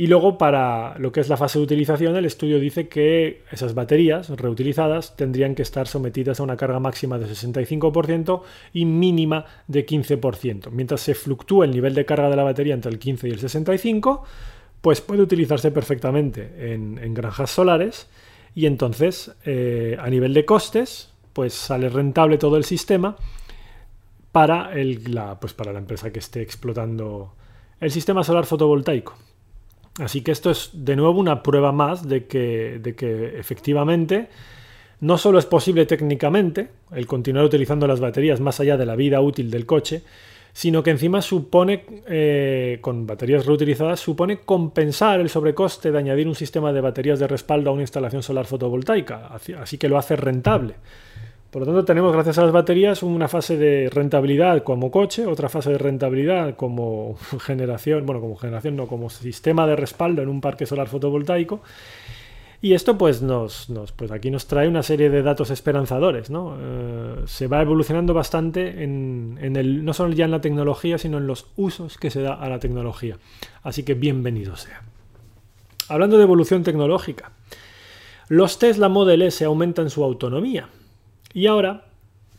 Y 0.00 0.06
luego 0.06 0.38
para 0.38 0.96
lo 0.98 1.12
que 1.12 1.20
es 1.20 1.28
la 1.28 1.36
fase 1.36 1.58
de 1.58 1.64
utilización, 1.64 2.16
el 2.16 2.24
estudio 2.24 2.58
dice 2.58 2.88
que 2.88 3.42
esas 3.52 3.74
baterías 3.74 4.30
reutilizadas 4.30 5.14
tendrían 5.14 5.54
que 5.54 5.60
estar 5.60 5.86
sometidas 5.86 6.40
a 6.40 6.42
una 6.42 6.56
carga 6.56 6.80
máxima 6.80 7.18
de 7.18 7.26
65% 7.26 8.40
y 8.72 8.86
mínima 8.86 9.44
de 9.68 9.84
15%. 9.84 10.70
Mientras 10.70 11.02
se 11.02 11.14
fluctúa 11.14 11.66
el 11.66 11.72
nivel 11.72 11.92
de 11.92 12.06
carga 12.06 12.30
de 12.30 12.36
la 12.36 12.44
batería 12.44 12.72
entre 12.72 12.90
el 12.90 12.98
15 12.98 13.28
y 13.28 13.32
el 13.32 13.40
65, 13.40 14.24
pues 14.80 15.02
puede 15.02 15.20
utilizarse 15.20 15.70
perfectamente 15.70 16.72
en, 16.72 17.12
granjas 17.12 17.50
solares 17.50 18.08
y 18.54 18.64
entonces 18.64 19.32
eh, 19.44 19.98
a 20.00 20.08
nivel 20.08 20.32
de 20.32 20.46
costes, 20.46 21.12
pues 21.34 21.52
sale 21.52 21.90
rentable 21.90 22.38
todo 22.38 22.56
el 22.56 22.64
sistema 22.64 23.18
para, 24.32 24.70
la, 24.74 25.38
pues 25.38 25.52
para 25.52 25.74
la 25.74 25.78
empresa 25.78 26.10
que 26.10 26.20
esté 26.20 26.40
explotando 26.40 27.34
el 27.80 27.90
sistema 27.90 28.24
solar 28.24 28.46
fotovoltaico. 28.46 29.29
Así 29.98 30.22
que 30.22 30.32
esto 30.32 30.50
es 30.50 30.70
de 30.72 30.96
nuevo 30.96 31.18
una 31.18 31.42
prueba 31.42 31.72
más 31.72 32.08
de 32.08 32.26
que, 32.26 32.78
de 32.80 32.94
que 32.94 33.38
efectivamente 33.38 34.28
no 35.00 35.18
solo 35.18 35.38
es 35.38 35.46
posible 35.46 35.86
técnicamente 35.86 36.68
el 36.92 37.06
continuar 37.06 37.44
utilizando 37.44 37.86
las 37.86 38.00
baterías 38.00 38.40
más 38.40 38.60
allá 38.60 38.76
de 38.76 38.86
la 38.86 38.96
vida 38.96 39.20
útil 39.20 39.50
del 39.50 39.66
coche, 39.66 40.02
sino 40.52 40.82
que 40.82 40.90
encima 40.90 41.22
supone, 41.22 41.84
eh, 42.08 42.78
con 42.80 43.06
baterías 43.06 43.46
reutilizadas, 43.46 44.00
supone 44.00 44.40
compensar 44.40 45.20
el 45.20 45.28
sobrecoste 45.28 45.90
de 45.90 45.98
añadir 45.98 46.28
un 46.28 46.34
sistema 46.34 46.72
de 46.72 46.80
baterías 46.80 47.18
de 47.18 47.28
respaldo 47.28 47.70
a 47.70 47.72
una 47.72 47.82
instalación 47.82 48.22
solar 48.22 48.46
fotovoltaica, 48.46 49.28
así 49.28 49.78
que 49.78 49.88
lo 49.88 49.96
hace 49.96 50.16
rentable. 50.16 50.74
Por 51.50 51.62
lo 51.62 51.66
tanto, 51.66 51.84
tenemos 51.84 52.12
gracias 52.12 52.38
a 52.38 52.42
las 52.42 52.52
baterías 52.52 53.02
una 53.02 53.26
fase 53.26 53.56
de 53.56 53.90
rentabilidad 53.90 54.62
como 54.62 54.90
coche, 54.92 55.26
otra 55.26 55.48
fase 55.48 55.70
de 55.70 55.78
rentabilidad 55.78 56.54
como 56.54 57.16
generación, 57.40 58.06
bueno, 58.06 58.20
como 58.20 58.36
generación, 58.36 58.76
no, 58.76 58.86
como 58.86 59.10
sistema 59.10 59.66
de 59.66 59.74
respaldo 59.74 60.22
en 60.22 60.28
un 60.28 60.40
parque 60.40 60.64
solar 60.64 60.86
fotovoltaico. 60.86 61.60
Y 62.62 62.74
esto 62.74 62.96
pues 62.98 63.22
nos, 63.22 63.72
pues 63.96 64.12
aquí 64.12 64.30
nos 64.30 64.46
trae 64.46 64.68
una 64.68 64.82
serie 64.82 65.10
de 65.10 65.22
datos 65.22 65.50
esperanzadores, 65.50 66.30
¿no? 66.30 66.56
Eh, 66.60 67.14
se 67.24 67.46
va 67.48 67.62
evolucionando 67.62 68.12
bastante 68.12 68.84
en, 68.84 69.38
en, 69.40 69.56
el, 69.56 69.84
no 69.84 69.94
solo 69.94 70.12
ya 70.12 70.26
en 70.26 70.30
la 70.30 70.42
tecnología, 70.42 70.98
sino 70.98 71.18
en 71.18 71.26
los 71.26 71.46
usos 71.56 71.96
que 71.96 72.10
se 72.10 72.20
da 72.20 72.34
a 72.34 72.48
la 72.50 72.60
tecnología. 72.60 73.16
Así 73.62 73.82
que 73.82 73.94
bienvenido 73.94 74.56
sea. 74.56 74.82
Hablando 75.88 76.18
de 76.18 76.22
evolución 76.22 76.62
tecnológica, 76.62 77.32
los 78.28 78.58
Tesla 78.58 78.90
Model 78.90 79.22
S 79.22 79.42
aumentan 79.44 79.88
su 79.88 80.04
autonomía 80.04 80.68
y 81.32 81.46
ahora 81.46 81.86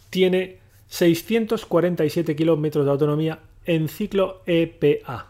tiene 0.10 0.58
647 0.88 2.36
kilómetros 2.36 2.86
de 2.86 2.92
autonomía 2.92 3.40
en 3.66 3.88
ciclo 3.88 4.42
EPA, 4.46 5.28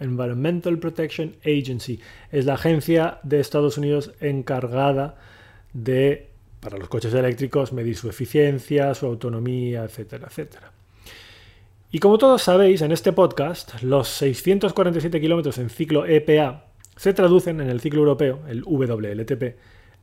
Environmental 0.00 0.78
Protection 0.78 1.36
Agency. 1.44 2.00
Es 2.30 2.46
la 2.46 2.54
agencia 2.54 3.18
de 3.22 3.40
Estados 3.40 3.76
Unidos 3.76 4.12
encargada 4.20 5.16
de, 5.72 6.28
para 6.60 6.78
los 6.78 6.88
coches 6.88 7.12
eléctricos, 7.12 7.72
medir 7.72 7.96
su 7.96 8.08
eficiencia, 8.08 8.94
su 8.94 9.06
autonomía, 9.06 9.84
etcétera, 9.84 10.28
etcétera. 10.28 10.72
Y 11.90 11.98
como 11.98 12.16
todos 12.16 12.42
sabéis, 12.42 12.80
en 12.80 12.90
este 12.90 13.12
podcast, 13.12 13.82
los 13.82 14.08
647 14.08 15.20
kilómetros 15.20 15.58
en 15.58 15.68
ciclo 15.68 16.06
EPA 16.06 16.64
se 16.96 17.12
traducen 17.12 17.60
en 17.60 17.68
el 17.68 17.80
ciclo 17.80 18.00
europeo, 18.00 18.40
el 18.48 18.62
WLTP, 18.64 19.56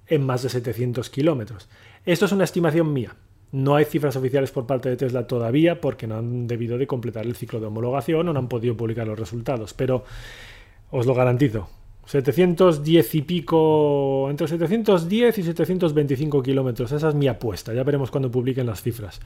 en 0.07 0.23
más 0.23 0.43
de 0.43 0.49
700 0.49 1.09
kilómetros. 1.09 1.67
Esto 2.09 2.25
es 2.25 2.31
una 2.31 2.43
estimación 2.43 2.91
mía. 2.91 3.15
No 3.51 3.75
hay 3.75 3.85
cifras 3.85 4.15
oficiales 4.15 4.49
por 4.49 4.65
parte 4.65 4.89
de 4.89 4.97
Tesla 4.97 5.27
todavía 5.27 5.79
porque 5.79 6.07
no 6.07 6.17
han 6.17 6.47
debido 6.47 6.79
de 6.79 6.87
completar 6.87 7.23
el 7.23 7.35
ciclo 7.35 7.59
de 7.59 7.67
homologación 7.67 8.27
o 8.27 8.33
no 8.33 8.39
han 8.39 8.47
podido 8.47 8.75
publicar 8.75 9.05
los 9.05 9.19
resultados, 9.19 9.75
pero 9.75 10.03
os 10.89 11.05
lo 11.05 11.13
garantizo. 11.13 11.69
710 12.07 13.13
y 13.13 13.21
pico, 13.21 14.27
entre 14.27 14.47
710 14.47 15.37
y 15.37 15.43
725 15.43 16.41
kilómetros, 16.41 16.91
esa 16.91 17.09
es 17.09 17.13
mi 17.13 17.27
apuesta, 17.27 17.75
ya 17.75 17.83
veremos 17.83 18.09
cuando 18.09 18.31
publiquen 18.31 18.65
las 18.65 18.81
cifras. 18.81 19.19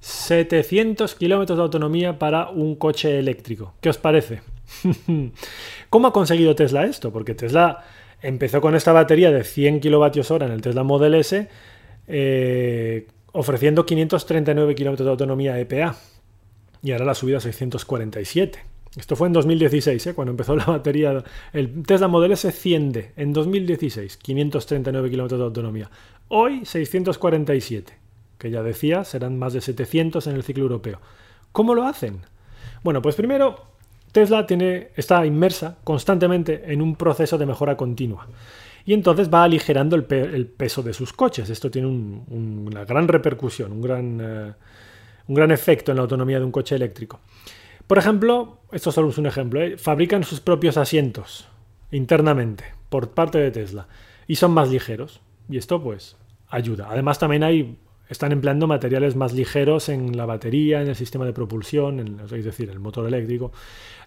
700 0.00 1.14
kilómetros 1.14 1.58
de 1.58 1.62
autonomía 1.62 2.18
para 2.18 2.50
un 2.50 2.74
coche 2.74 3.20
eléctrico. 3.20 3.74
¿Qué 3.80 3.88
os 3.88 3.98
parece? 3.98 4.40
¿Cómo 5.90 6.08
ha 6.08 6.12
conseguido 6.12 6.56
Tesla 6.56 6.86
esto? 6.86 7.12
Porque 7.12 7.36
Tesla 7.36 7.84
empezó 8.20 8.60
con 8.60 8.74
esta 8.74 8.92
batería 8.92 9.30
de 9.30 9.44
100 9.44 9.78
kilovatios 9.78 10.32
hora 10.32 10.46
en 10.46 10.52
el 10.52 10.60
Tesla 10.60 10.82
Model 10.82 11.14
S, 11.14 11.48
eh, 12.10 13.06
ofreciendo 13.32 13.86
539 13.86 14.74
kilómetros 14.74 15.06
de 15.06 15.10
autonomía 15.10 15.58
EPA. 15.58 15.96
Y 16.82 16.92
ahora 16.92 17.04
la 17.04 17.14
subida 17.14 17.38
a 17.38 17.40
647. 17.40 18.58
Esto 18.96 19.14
fue 19.14 19.28
en 19.28 19.32
2016, 19.34 20.08
¿eh? 20.08 20.14
cuando 20.14 20.32
empezó 20.32 20.56
la 20.56 20.64
batería. 20.64 21.22
El 21.52 21.84
Tesla 21.84 22.08
Model 22.08 22.32
S 22.32 22.48
100D 22.48 23.12
en 23.16 23.32
2016, 23.32 24.16
539 24.16 25.10
kilómetros 25.10 25.38
de 25.38 25.44
autonomía. 25.44 25.90
Hoy 26.28 26.64
647, 26.64 27.92
que 28.38 28.50
ya 28.50 28.62
decía, 28.62 29.04
serán 29.04 29.38
más 29.38 29.52
de 29.52 29.60
700 29.60 30.26
en 30.26 30.34
el 30.34 30.42
ciclo 30.42 30.64
europeo. 30.64 31.00
¿Cómo 31.52 31.74
lo 31.74 31.84
hacen? 31.84 32.20
Bueno, 32.82 33.00
pues 33.00 33.14
primero 33.14 33.70
Tesla 34.12 34.46
tiene, 34.46 34.88
está 34.96 35.24
inmersa 35.24 35.76
constantemente 35.84 36.72
en 36.72 36.82
un 36.82 36.96
proceso 36.96 37.38
de 37.38 37.46
mejora 37.46 37.76
continua. 37.76 38.26
Y 38.84 38.94
entonces 38.94 39.32
va 39.32 39.44
aligerando 39.44 39.96
el, 39.96 40.04
peso 40.04 40.82
de 40.82 40.92
sus 40.92 41.12
coches. 41.12 41.50
Esto 41.50 41.70
tiene 41.70 41.88
una 41.88 42.84
gran 42.84 43.08
repercusión, 43.08 43.72
un 43.72 43.82
gran, 43.82 44.20
eh, 44.20 44.52
un 45.28 45.34
gran 45.34 45.50
efecto 45.50 45.92
en 45.92 45.96
la 45.96 46.02
autonomía 46.02 46.38
de 46.38 46.44
un 46.44 46.52
coche 46.52 46.74
eléctrico. 46.74 47.20
Por 47.86 47.98
ejemplo, 47.98 48.60
esto 48.72 48.92
solo 48.92 49.10
es 49.10 49.18
un 49.18 49.26
ejemplo, 49.26 49.60
¿eh? 49.60 49.76
fabrican 49.76 50.24
sus 50.24 50.40
propios 50.40 50.76
asientos 50.76 51.48
internamente 51.90 52.64
por 52.88 53.10
parte 53.10 53.38
de 53.38 53.50
Tesla 53.50 53.88
y 54.26 54.36
son 54.36 54.52
más 54.52 54.70
ligeros. 54.70 55.20
Y 55.48 55.56
esto 55.56 55.82
pues 55.82 56.16
ayuda. 56.48 56.88
Además 56.90 57.18
también 57.18 57.42
hay 57.42 57.76
están 58.10 58.32
empleando 58.32 58.66
materiales 58.66 59.14
más 59.14 59.32
ligeros 59.32 59.88
en 59.88 60.16
la 60.16 60.26
batería, 60.26 60.82
en 60.82 60.88
el 60.88 60.96
sistema 60.96 61.24
de 61.24 61.32
propulsión, 61.32 62.20
es 62.20 62.44
decir, 62.44 62.68
el 62.68 62.80
motor 62.80 63.06
eléctrico. 63.06 63.52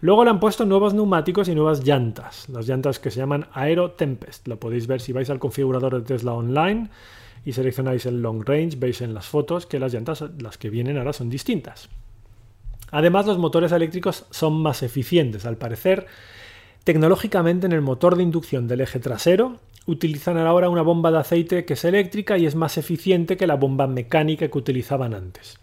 Luego 0.01 0.25
le 0.25 0.29
han 0.29 0.41
puesto 0.41 0.65
nuevos 0.65 0.93
neumáticos 0.93 1.47
y 1.47 1.55
nuevas 1.55 1.85
llantas, 1.85 2.49
las 2.49 2.67
llantas 2.67 2.99
que 2.99 3.09
se 3.09 3.19
llaman 3.19 3.47
Aero 3.53 3.91
Tempest. 3.91 4.45
Lo 4.49 4.59
podéis 4.59 4.87
ver 4.87 4.99
si 4.99 5.13
vais 5.13 5.29
al 5.29 5.39
configurador 5.39 5.95
de 5.95 6.01
Tesla 6.01 6.33
Online 6.33 6.89
y 7.45 7.53
seleccionáis 7.53 8.05
el 8.05 8.21
Long 8.21 8.43
Range, 8.45 8.75
veis 8.77 8.99
en 8.99 9.13
las 9.13 9.25
fotos 9.25 9.65
que 9.65 9.79
las 9.79 9.93
llantas, 9.93 10.25
las 10.37 10.57
que 10.57 10.69
vienen 10.69 10.97
ahora, 10.97 11.13
son 11.13 11.29
distintas. 11.29 11.87
Además, 12.91 13.25
los 13.25 13.37
motores 13.37 13.71
eléctricos 13.71 14.25
son 14.31 14.61
más 14.61 14.83
eficientes, 14.83 15.45
al 15.45 15.55
parecer. 15.55 16.07
Tecnológicamente, 16.83 17.65
en 17.67 17.71
el 17.71 17.81
motor 17.81 18.17
de 18.17 18.23
inducción 18.23 18.67
del 18.67 18.81
eje 18.81 18.99
trasero 18.99 19.59
utilizan 19.85 20.37
ahora 20.37 20.69
una 20.69 20.81
bomba 20.81 21.11
de 21.11 21.19
aceite 21.19 21.65
que 21.65 21.73
es 21.73 21.85
eléctrica 21.85 22.37
y 22.37 22.45
es 22.45 22.55
más 22.55 22.77
eficiente 22.77 23.37
que 23.37 23.47
la 23.47 23.55
bomba 23.55 23.87
mecánica 23.87 24.47
que 24.47 24.57
utilizaban 24.57 25.13
antes. 25.13 25.59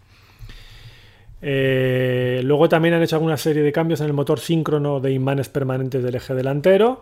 Eh, 1.41 2.41
luego 2.43 2.69
también 2.69 2.93
han 2.93 3.01
hecho 3.01 3.15
alguna 3.15 3.37
serie 3.37 3.63
de 3.63 3.71
cambios 3.71 3.99
en 4.01 4.07
el 4.07 4.13
motor 4.13 4.39
síncrono 4.39 4.99
de 4.99 5.11
imanes 5.11 5.49
permanentes 5.49 6.03
del 6.03 6.15
eje 6.15 6.35
delantero. 6.35 7.01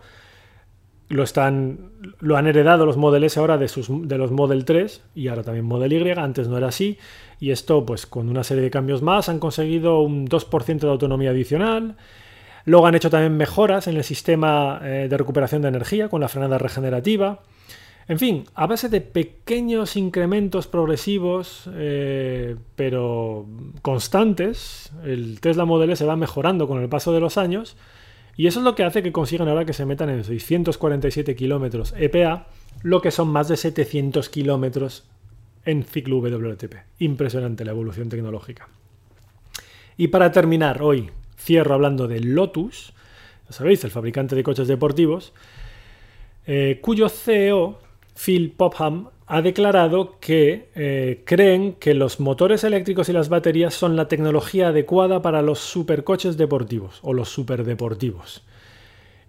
Lo, 1.10 1.24
están, 1.24 1.92
lo 2.20 2.38
han 2.38 2.48
heredado 2.48 2.86
los 2.86 2.96
Model 2.96 3.24
S 3.24 3.40
ahora 3.40 3.58
de, 3.58 3.68
sus, 3.68 3.90
de 4.08 4.18
los 4.18 4.32
Model 4.32 4.64
3 4.64 5.02
y 5.16 5.28
ahora 5.28 5.44
también 5.44 5.66
Model 5.66 5.92
Y. 5.92 6.12
Antes 6.12 6.48
no 6.48 6.58
era 6.58 6.68
así. 6.68 6.98
Y 7.40 7.52
esto, 7.52 7.86
pues 7.86 8.06
con 8.06 8.30
una 8.30 8.44
serie 8.44 8.64
de 8.64 8.70
cambios 8.70 9.02
más, 9.02 9.28
han 9.28 9.40
conseguido 9.40 10.02
un 10.02 10.28
2% 10.28 10.80
de 10.80 10.90
autonomía 10.90 11.32
adicional. 11.32 11.98
Luego 12.70 12.86
han 12.86 12.94
hecho 12.94 13.10
también 13.10 13.36
mejoras 13.36 13.88
en 13.88 13.98
el 13.98 14.04
sistema 14.04 14.80
eh, 14.84 15.08
de 15.10 15.18
recuperación 15.18 15.64
de 15.64 15.70
energía 15.70 16.08
con 16.08 16.22
la 16.22 16.28
frenada 16.28 16.60
regenerativa. 16.60 17.40
En 18.08 18.20
fin, 18.20 18.44
a 18.54 18.68
base 18.68 18.90
de 18.90 19.02
pequeños 19.02 19.96
incrementos 19.96 20.68
progresivos, 20.68 21.68
eh, 21.74 22.58
pero 22.76 23.48
constantes, 23.82 24.92
el 25.04 25.40
Tesla 25.42 25.66
Model 25.66 25.90
S 25.90 26.06
va 26.06 26.16
mejorando 26.16 26.68
con 26.68 26.80
el 26.80 26.90
paso 26.90 27.12
de 27.12 27.20
los 27.20 27.40
años 27.40 27.76
y 28.38 28.46
eso 28.46 28.60
es 28.60 28.66
lo 28.66 28.76
que 28.76 28.84
hace 28.84 29.02
que 29.02 29.12
consigan 29.12 29.48
ahora 29.48 29.66
que 29.66 29.74
se 29.74 29.88
metan 29.88 30.12
en 30.12 30.24
647 30.24 31.36
kilómetros 31.36 31.96
EPA 31.98 32.50
lo 32.84 33.02
que 33.02 33.10
son 33.10 33.30
más 33.30 33.48
de 33.48 33.58
700 33.58 34.30
kilómetros 34.30 35.06
en 35.66 35.86
ciclo 35.86 36.20
WLTP. 36.20 36.76
Impresionante 37.00 37.66
la 37.66 37.72
evolución 37.72 38.10
tecnológica. 38.10 38.70
Y 39.98 40.10
para 40.10 40.32
terminar 40.32 40.84
hoy, 40.84 41.10
cierro 41.40 41.74
hablando 41.74 42.08
de 42.08 42.20
Lotus, 42.20 42.94
ya 43.48 43.54
sabéis, 43.54 43.84
el 43.84 43.92
fabricante 43.92 44.36
de 44.36 44.44
coches 44.44 44.68
deportivos, 44.68 45.34
eh, 46.46 46.80
cuyo 46.82 47.10
CEO, 47.10 47.80
Phil 48.16 48.52
Popham, 48.52 49.10
ha 49.28 49.42
declarado 49.42 50.18
que 50.20 50.70
eh, 50.74 51.22
creen 51.24 51.74
que 51.74 51.94
los 51.94 52.20
motores 52.20 52.64
eléctricos 52.64 53.10
y 53.10 53.14
las 53.14 53.30
baterías 53.30 53.76
son 53.76 53.96
la 53.96 54.08
tecnología 54.08 54.70
adecuada 54.70 55.22
para 55.22 55.44
los 55.44 55.60
supercoches 55.60 56.36
deportivos 56.36 57.00
o 57.04 57.14
los 57.14 57.30
superdeportivos. 57.30 58.44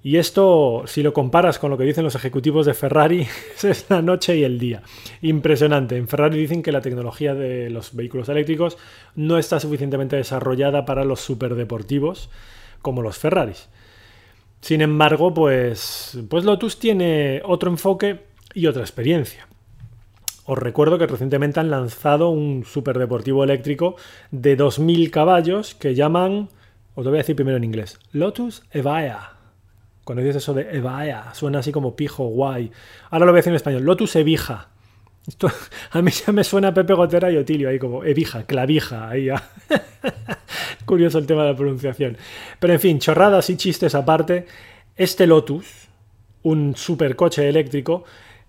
Y 0.02 0.16
esto, 0.16 0.84
si 0.86 1.02
lo 1.02 1.12
comparas 1.12 1.58
con 1.58 1.70
lo 1.70 1.76
que 1.76 1.84
dicen 1.84 2.04
los 2.04 2.14
ejecutivos 2.14 2.64
de 2.64 2.74
Ferrari, 2.74 3.26
es 3.62 3.86
la 3.90 4.00
noche 4.00 4.36
y 4.36 4.44
el 4.44 4.58
día. 4.58 4.82
Impresionante. 5.20 5.96
En 5.96 6.08
Ferrari 6.08 6.38
dicen 6.38 6.62
que 6.62 6.72
la 6.72 6.80
tecnología 6.80 7.34
de 7.34 7.68
los 7.68 7.94
vehículos 7.94 8.28
eléctricos 8.28 8.78
no 9.14 9.36
está 9.36 9.60
suficientemente 9.60 10.16
desarrollada 10.16 10.86
para 10.86 11.04
los 11.04 11.20
superdeportivos 11.20 12.30
como 12.80 13.02
los 13.02 13.18
Ferraris. 13.18 13.68
Sin 14.62 14.80
embargo, 14.80 15.34
pues, 15.34 16.18
pues 16.28 16.44
Lotus 16.44 16.78
tiene 16.78 17.42
otro 17.44 17.70
enfoque 17.70 18.20
y 18.54 18.66
otra 18.66 18.82
experiencia. 18.82 19.48
Os 20.46 20.58
recuerdo 20.58 20.98
que 20.98 21.06
recientemente 21.06 21.60
han 21.60 21.70
lanzado 21.70 22.30
un 22.30 22.64
superdeportivo 22.64 23.44
eléctrico 23.44 23.96
de 24.30 24.58
2.000 24.58 25.10
caballos 25.10 25.74
que 25.74 25.94
llaman, 25.94 26.48
os 26.94 27.04
lo 27.04 27.10
voy 27.10 27.18
a 27.18 27.22
decir 27.22 27.36
primero 27.36 27.56
en 27.56 27.64
inglés, 27.64 27.98
Lotus 28.12 28.62
Evaya. 28.72 29.39
Cuando 30.10 30.24
dices 30.24 30.42
eso 30.42 30.54
de 30.54 30.62
Evaya, 30.76 31.32
suena 31.34 31.60
así 31.60 31.70
como 31.70 31.94
pijo, 31.94 32.24
guay. 32.24 32.72
Ahora 33.10 33.26
lo 33.26 33.30
voy 33.30 33.36
a 33.36 33.42
decir 33.42 33.52
en 33.52 33.54
español, 33.58 33.84
Lotus 33.84 34.16
Evija. 34.16 34.70
Esto, 35.24 35.48
a 35.92 36.02
mí 36.02 36.10
ya 36.10 36.32
me 36.32 36.42
suena 36.42 36.74
Pepe 36.74 36.94
Gotera 36.94 37.30
y 37.30 37.36
Otilio 37.36 37.68
ahí 37.68 37.78
como 37.78 38.02
Evija, 38.02 38.42
clavija, 38.42 39.08
ahí. 39.08 39.28
Curioso 40.84 41.18
el 41.18 41.26
tema 41.26 41.44
de 41.44 41.50
la 41.50 41.56
pronunciación. 41.56 42.16
Pero 42.58 42.72
en 42.72 42.80
fin, 42.80 42.98
chorradas 42.98 43.50
y 43.50 43.56
chistes 43.56 43.94
aparte, 43.94 44.46
este 44.96 45.28
Lotus, 45.28 45.86
un 46.42 46.74
supercoche 46.74 47.48
eléctrico, 47.48 48.02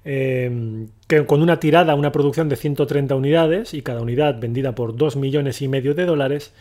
eh, 0.03 0.87
que 1.05 1.27
con 1.27 1.43
una 1.43 1.59
tirada, 1.59 1.93
una 1.93 2.11
producción 2.11 2.49
de 2.49 2.55
130 2.55 3.13
unidades 3.13 3.75
y 3.75 3.83
cada 3.83 4.01
unidad 4.01 4.39
vendida 4.39 4.73
por 4.73 4.95
2 4.95 5.15
millones 5.15 5.61
y 5.61 5.67
medio 5.67 5.93
de 5.93 6.07
dólares, 6.07 6.55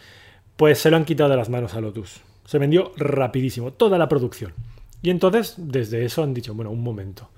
pues 0.59 0.79
se 0.79 0.91
lo 0.91 0.99
han 0.99 1.07
quitado 1.07 1.31
de 1.31 1.39
las 1.39 1.49
manos 1.49 1.73
a 1.73 1.81
Lotus. 1.81 2.21
Se 2.45 2.59
vendió 2.59 2.93
rapidísimo, 2.99 3.73
toda 3.73 3.97
la 3.97 4.07
producción. 4.07 4.53
Y 5.03 5.11
entonces, 5.11 5.55
desde 5.57 6.05
eso 6.05 6.23
han 6.23 6.35
dicho, 6.35 6.55
bueno, 6.55 6.71
un 6.71 6.83
momento, 6.83 7.31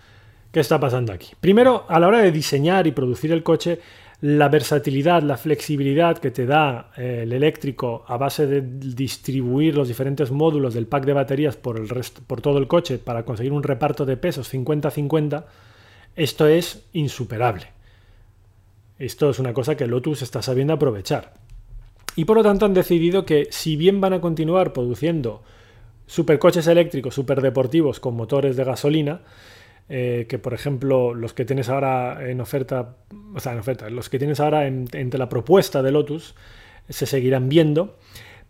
¿qué 0.51 0.61
está 0.61 0.81
pasando 0.81 1.13
aquí? 1.13 1.33
Primero, 1.41 1.85
a 1.89 2.01
la 2.01 2.09
hora 2.09 2.19
de 2.19 2.33
diseñar 2.33 2.87
y 2.87 2.93
producir 2.93 3.33
el 3.33 3.43
coche, 3.43 3.81
la 4.23 4.49
versatilidad, 4.49 5.23
la 5.23 5.37
flexibilidad 5.37 6.19
que 6.19 6.31
te 6.31 6.47
da 6.47 6.93
eh, 6.97 7.21
el 7.23 7.33
eléctrico 7.33 8.05
a 8.07 8.17
base 8.17 8.47
de 8.47 8.61
distribuir 8.63 9.77
los 9.77 9.89
diferentes 9.89 10.31
módulos 10.31 10.75
del 10.75 10.87
pack 10.87 11.05
de 11.05 11.13
baterías 11.13 11.57
por, 11.57 11.79
el 11.79 11.89
por 12.27 12.41
todo 12.41 12.59
el 12.59 12.69
coche 12.69 12.99
para 12.99 13.25
conseguir 13.25 13.53
un 13.53 13.63
reparto 13.65 14.07
de 14.07 14.17
pesos 14.17 14.53
50-50, 14.53 15.45
esto 16.15 16.47
es 16.47 16.85
insuperable. 16.93 17.67
Esto 18.99 19.31
es 19.31 19.41
una 19.41 19.53
cosa 19.53 19.77
que 19.77 19.89
Lotus 19.89 20.23
está 20.23 20.43
sabiendo 20.43 20.75
aprovechar. 20.75 21.35
Y 22.15 22.25
por 22.25 22.37
lo 22.37 22.43
tanto 22.45 22.67
han 22.67 22.75
decidido 22.75 23.25
que 23.25 23.49
si 23.51 23.77
bien 23.77 24.01
van 24.01 24.13
a 24.13 24.21
continuar 24.21 24.73
produciendo 24.73 25.43
supercoches 26.13 26.67
eléctricos 26.67 27.15
superdeportivos 27.15 27.99
con 27.99 28.15
motores 28.15 28.55
de 28.55 28.65
gasolina, 28.65 29.23
eh, 29.89 30.27
que 30.29 30.39
por 30.39 30.53
ejemplo 30.53 31.15
los 31.15 31.33
que 31.33 31.47
tienes 31.47 31.71
ahora 31.71 32.29
en 32.29 32.39
oferta, 32.43 32.97
o 33.35 33.41
sea, 33.41 33.53
en 33.53 33.61
oferta, 33.61 33.89
los 33.89 34.11
que 34.11 34.19
tienes 34.19 34.39
ahora 34.39 34.67
entre 34.67 35.19
la 35.19 35.31
propuesta 35.31 35.83
de 35.83 35.91
Lotus 35.91 36.35
se 36.91 37.07
seguirán 37.07 37.49
viendo, 37.49 37.97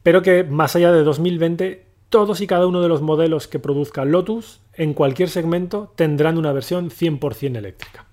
pero 0.02 0.22
que 0.22 0.42
más 0.42 0.74
allá 0.74 0.90
de 0.90 1.04
2020 1.04 1.86
todos 2.08 2.40
y 2.40 2.48
cada 2.48 2.66
uno 2.66 2.82
de 2.82 2.88
los 2.88 3.00
modelos 3.00 3.46
que 3.46 3.60
produzca 3.60 4.04
Lotus 4.04 4.60
en 4.74 4.92
cualquier 4.92 5.28
segmento 5.28 5.92
tendrán 5.94 6.38
una 6.38 6.52
versión 6.52 6.90
100% 6.90 7.56
eléctrica. 7.56 8.06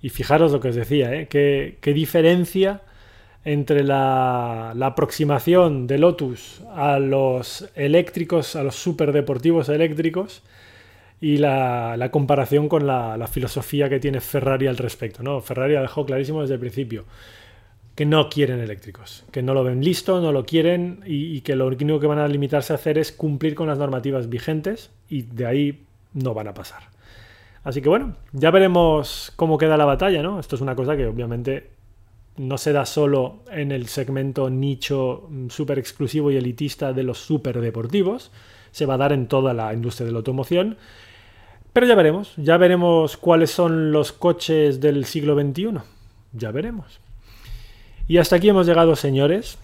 Y 0.00 0.10
fijaros 0.10 0.52
lo 0.52 0.60
que 0.60 0.68
os 0.68 0.76
decía, 0.76 1.12
¿eh? 1.12 1.26
qué, 1.26 1.92
diferencia 1.92 2.82
entre 3.46 3.84
la, 3.84 4.72
aproximación 4.72 5.86
de 5.86 5.98
Lotus 5.98 6.62
a 6.74 6.98
los 6.98 7.70
eléctricos, 7.76 8.56
a 8.56 8.64
los 8.64 8.74
superdeportivos 8.74 9.68
eléctricos, 9.68 10.42
y 11.20 11.38
la, 11.38 12.08
comparación 12.10 12.68
con 12.68 12.88
la, 12.88 13.28
filosofía 13.30 13.88
que 13.88 14.00
tiene 14.00 14.20
Ferrari 14.20 14.66
al 14.66 14.76
respecto. 14.76 15.22
¿no? 15.22 15.40
Ferrari 15.40 15.76
ha 15.76 15.86
clarísimo 15.86 16.42
desde 16.42 16.54
el 16.54 16.60
principio 16.60 17.04
que 17.94 18.04
no 18.04 18.28
quieren 18.28 18.58
eléctricos, 18.58 19.24
que 19.30 19.42
no 19.42 19.54
lo 19.54 19.62
ven 19.62 19.82
listo, 19.82 20.20
no 20.20 20.32
lo 20.32 20.44
quieren 20.44 21.00
y, 21.06 21.40
que 21.42 21.54
lo 21.54 21.68
único 21.68 22.00
que 22.00 22.08
van 22.08 22.18
a 22.18 22.26
limitarse 22.26 22.72
a 22.72 22.76
hacer 22.76 22.98
es 22.98 23.12
cumplir 23.12 23.54
con 23.54 23.68
las 23.68 23.78
normativas 23.78 24.28
vigentes 24.28 24.90
y 25.08 25.22
de 25.22 25.46
ahí 25.46 25.84
no 26.14 26.34
van 26.34 26.48
a 26.48 26.54
pasar. 26.54 26.82
Así 27.62 27.80
que 27.80 27.88
bueno, 27.88 28.16
ya 28.32 28.50
veremos 28.50 29.32
cómo 29.36 29.56
queda 29.56 29.76
la 29.76 29.84
batalla, 29.84 30.20
¿no? 30.20 30.40
Esto 30.40 30.56
es 30.56 30.62
una 30.62 30.74
cosa 30.74 30.96
que 30.96 31.06
obviamente 31.06 31.75
no 32.36 32.58
se 32.58 32.72
da 32.72 32.86
solo 32.86 33.40
en 33.50 33.72
el 33.72 33.86
segmento 33.86 34.50
nicho 34.50 35.26
mm, 35.28 35.48
súper 35.48 35.78
exclusivo 35.78 36.30
y 36.30 36.36
elitista 36.36 36.92
de 36.92 37.02
los 37.02 37.18
super 37.18 37.60
deportivos, 37.60 38.30
se 38.72 38.86
va 38.86 38.94
a 38.94 38.98
dar 38.98 39.12
en 39.12 39.26
toda 39.26 39.54
la 39.54 39.72
industria 39.72 40.06
de 40.06 40.12
la 40.12 40.18
automoción. 40.18 40.76
Pero 41.72 41.86
ya 41.86 41.94
veremos, 41.94 42.32
ya 42.36 42.56
veremos 42.56 43.16
cuáles 43.16 43.50
son 43.50 43.92
los 43.92 44.12
coches 44.12 44.80
del 44.80 45.04
siglo 45.04 45.38
XXI. 45.38 45.78
Ya 46.32 46.50
veremos. 46.50 47.00
Y 48.08 48.18
hasta 48.18 48.36
aquí 48.36 48.48
hemos 48.48 48.66
llegado, 48.66 48.96
señores. 48.96 49.58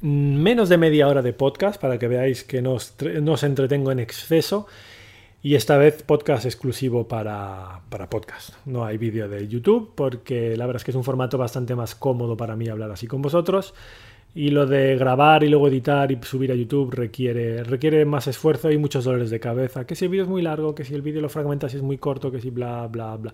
Menos 0.00 0.68
de 0.68 0.78
media 0.78 1.08
hora 1.08 1.22
de 1.22 1.32
podcast 1.32 1.80
para 1.80 1.98
que 1.98 2.06
veáis 2.06 2.44
que 2.44 2.62
no 2.62 2.74
os, 2.74 3.42
entretengo 3.42 3.90
en 3.90 3.98
exceso. 3.98 4.68
Y 5.40 5.54
esta 5.54 5.76
vez 5.76 6.02
podcast 6.02 6.44
exclusivo 6.46 7.06
para, 7.06 7.82
para 7.90 8.10
podcast. 8.10 8.54
No 8.66 8.84
hay 8.84 8.98
vídeo 8.98 9.28
de 9.28 9.46
YouTube 9.46 9.92
porque 9.94 10.56
la 10.56 10.66
verdad 10.66 10.80
es 10.80 10.84
que 10.84 10.90
es 10.90 10.96
un 10.96 11.04
formato 11.04 11.38
bastante 11.38 11.76
más 11.76 11.94
cómodo 11.94 12.36
para 12.36 12.56
mí 12.56 12.68
hablar 12.68 12.90
así 12.90 13.06
con 13.06 13.22
vosotros. 13.22 13.72
Y 14.34 14.50
lo 14.50 14.66
de 14.66 14.96
grabar 14.96 15.44
y 15.44 15.48
luego 15.48 15.68
editar 15.68 16.10
y 16.10 16.18
subir 16.22 16.50
a 16.50 16.56
YouTube 16.56 16.92
requiere, 16.92 17.62
requiere 17.62 18.04
más 18.04 18.26
esfuerzo 18.26 18.70
y 18.72 18.78
muchos 18.78 19.04
dolores 19.04 19.30
de 19.30 19.38
cabeza. 19.38 19.86
Que 19.86 19.94
si 19.94 20.06
el 20.06 20.10
vídeo 20.10 20.24
es 20.24 20.28
muy 20.28 20.42
largo, 20.42 20.74
que 20.74 20.84
si 20.84 20.94
el 20.94 21.02
vídeo 21.02 21.20
lo 21.22 21.28
fragmentas 21.28 21.72
es 21.72 21.82
muy 21.82 21.98
corto, 21.98 22.32
que 22.32 22.40
si 22.40 22.50
bla, 22.50 22.88
bla, 22.88 23.16
bla. 23.16 23.32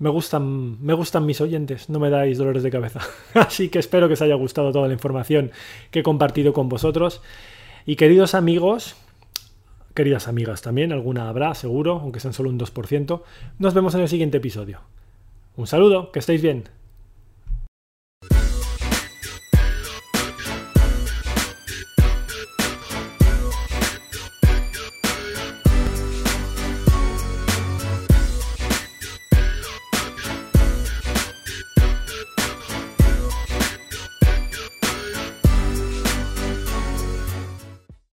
Me 0.00 0.10
gustan, 0.10 0.84
me 0.84 0.92
gustan 0.92 1.24
mis 1.24 1.40
oyentes, 1.40 1.88
no 1.88 1.98
me 1.98 2.10
dais 2.10 2.36
dolores 2.36 2.62
de 2.62 2.70
cabeza. 2.70 3.00
Así 3.34 3.70
que 3.70 3.78
espero 3.78 4.06
que 4.06 4.14
os 4.14 4.22
haya 4.22 4.34
gustado 4.34 4.70
toda 4.70 4.86
la 4.86 4.94
información 4.94 5.50
que 5.90 6.00
he 6.00 6.02
compartido 6.02 6.52
con 6.52 6.68
vosotros. 6.68 7.22
Y 7.86 7.96
queridos 7.96 8.34
amigos, 8.34 8.96
queridas 9.94 10.28
amigas 10.28 10.62
también, 10.62 10.92
alguna 10.92 11.28
habrá 11.28 11.54
seguro, 11.54 12.00
aunque 12.00 12.20
sean 12.20 12.34
solo 12.34 12.50
un 12.50 12.58
2%, 12.58 13.22
nos 13.58 13.74
vemos 13.74 13.94
en 13.94 14.00
el 14.00 14.08
siguiente 14.08 14.38
episodio. 14.38 14.80
Un 15.56 15.66
saludo, 15.66 16.12
que 16.12 16.18
estéis 16.18 16.42
bien. 16.42 16.64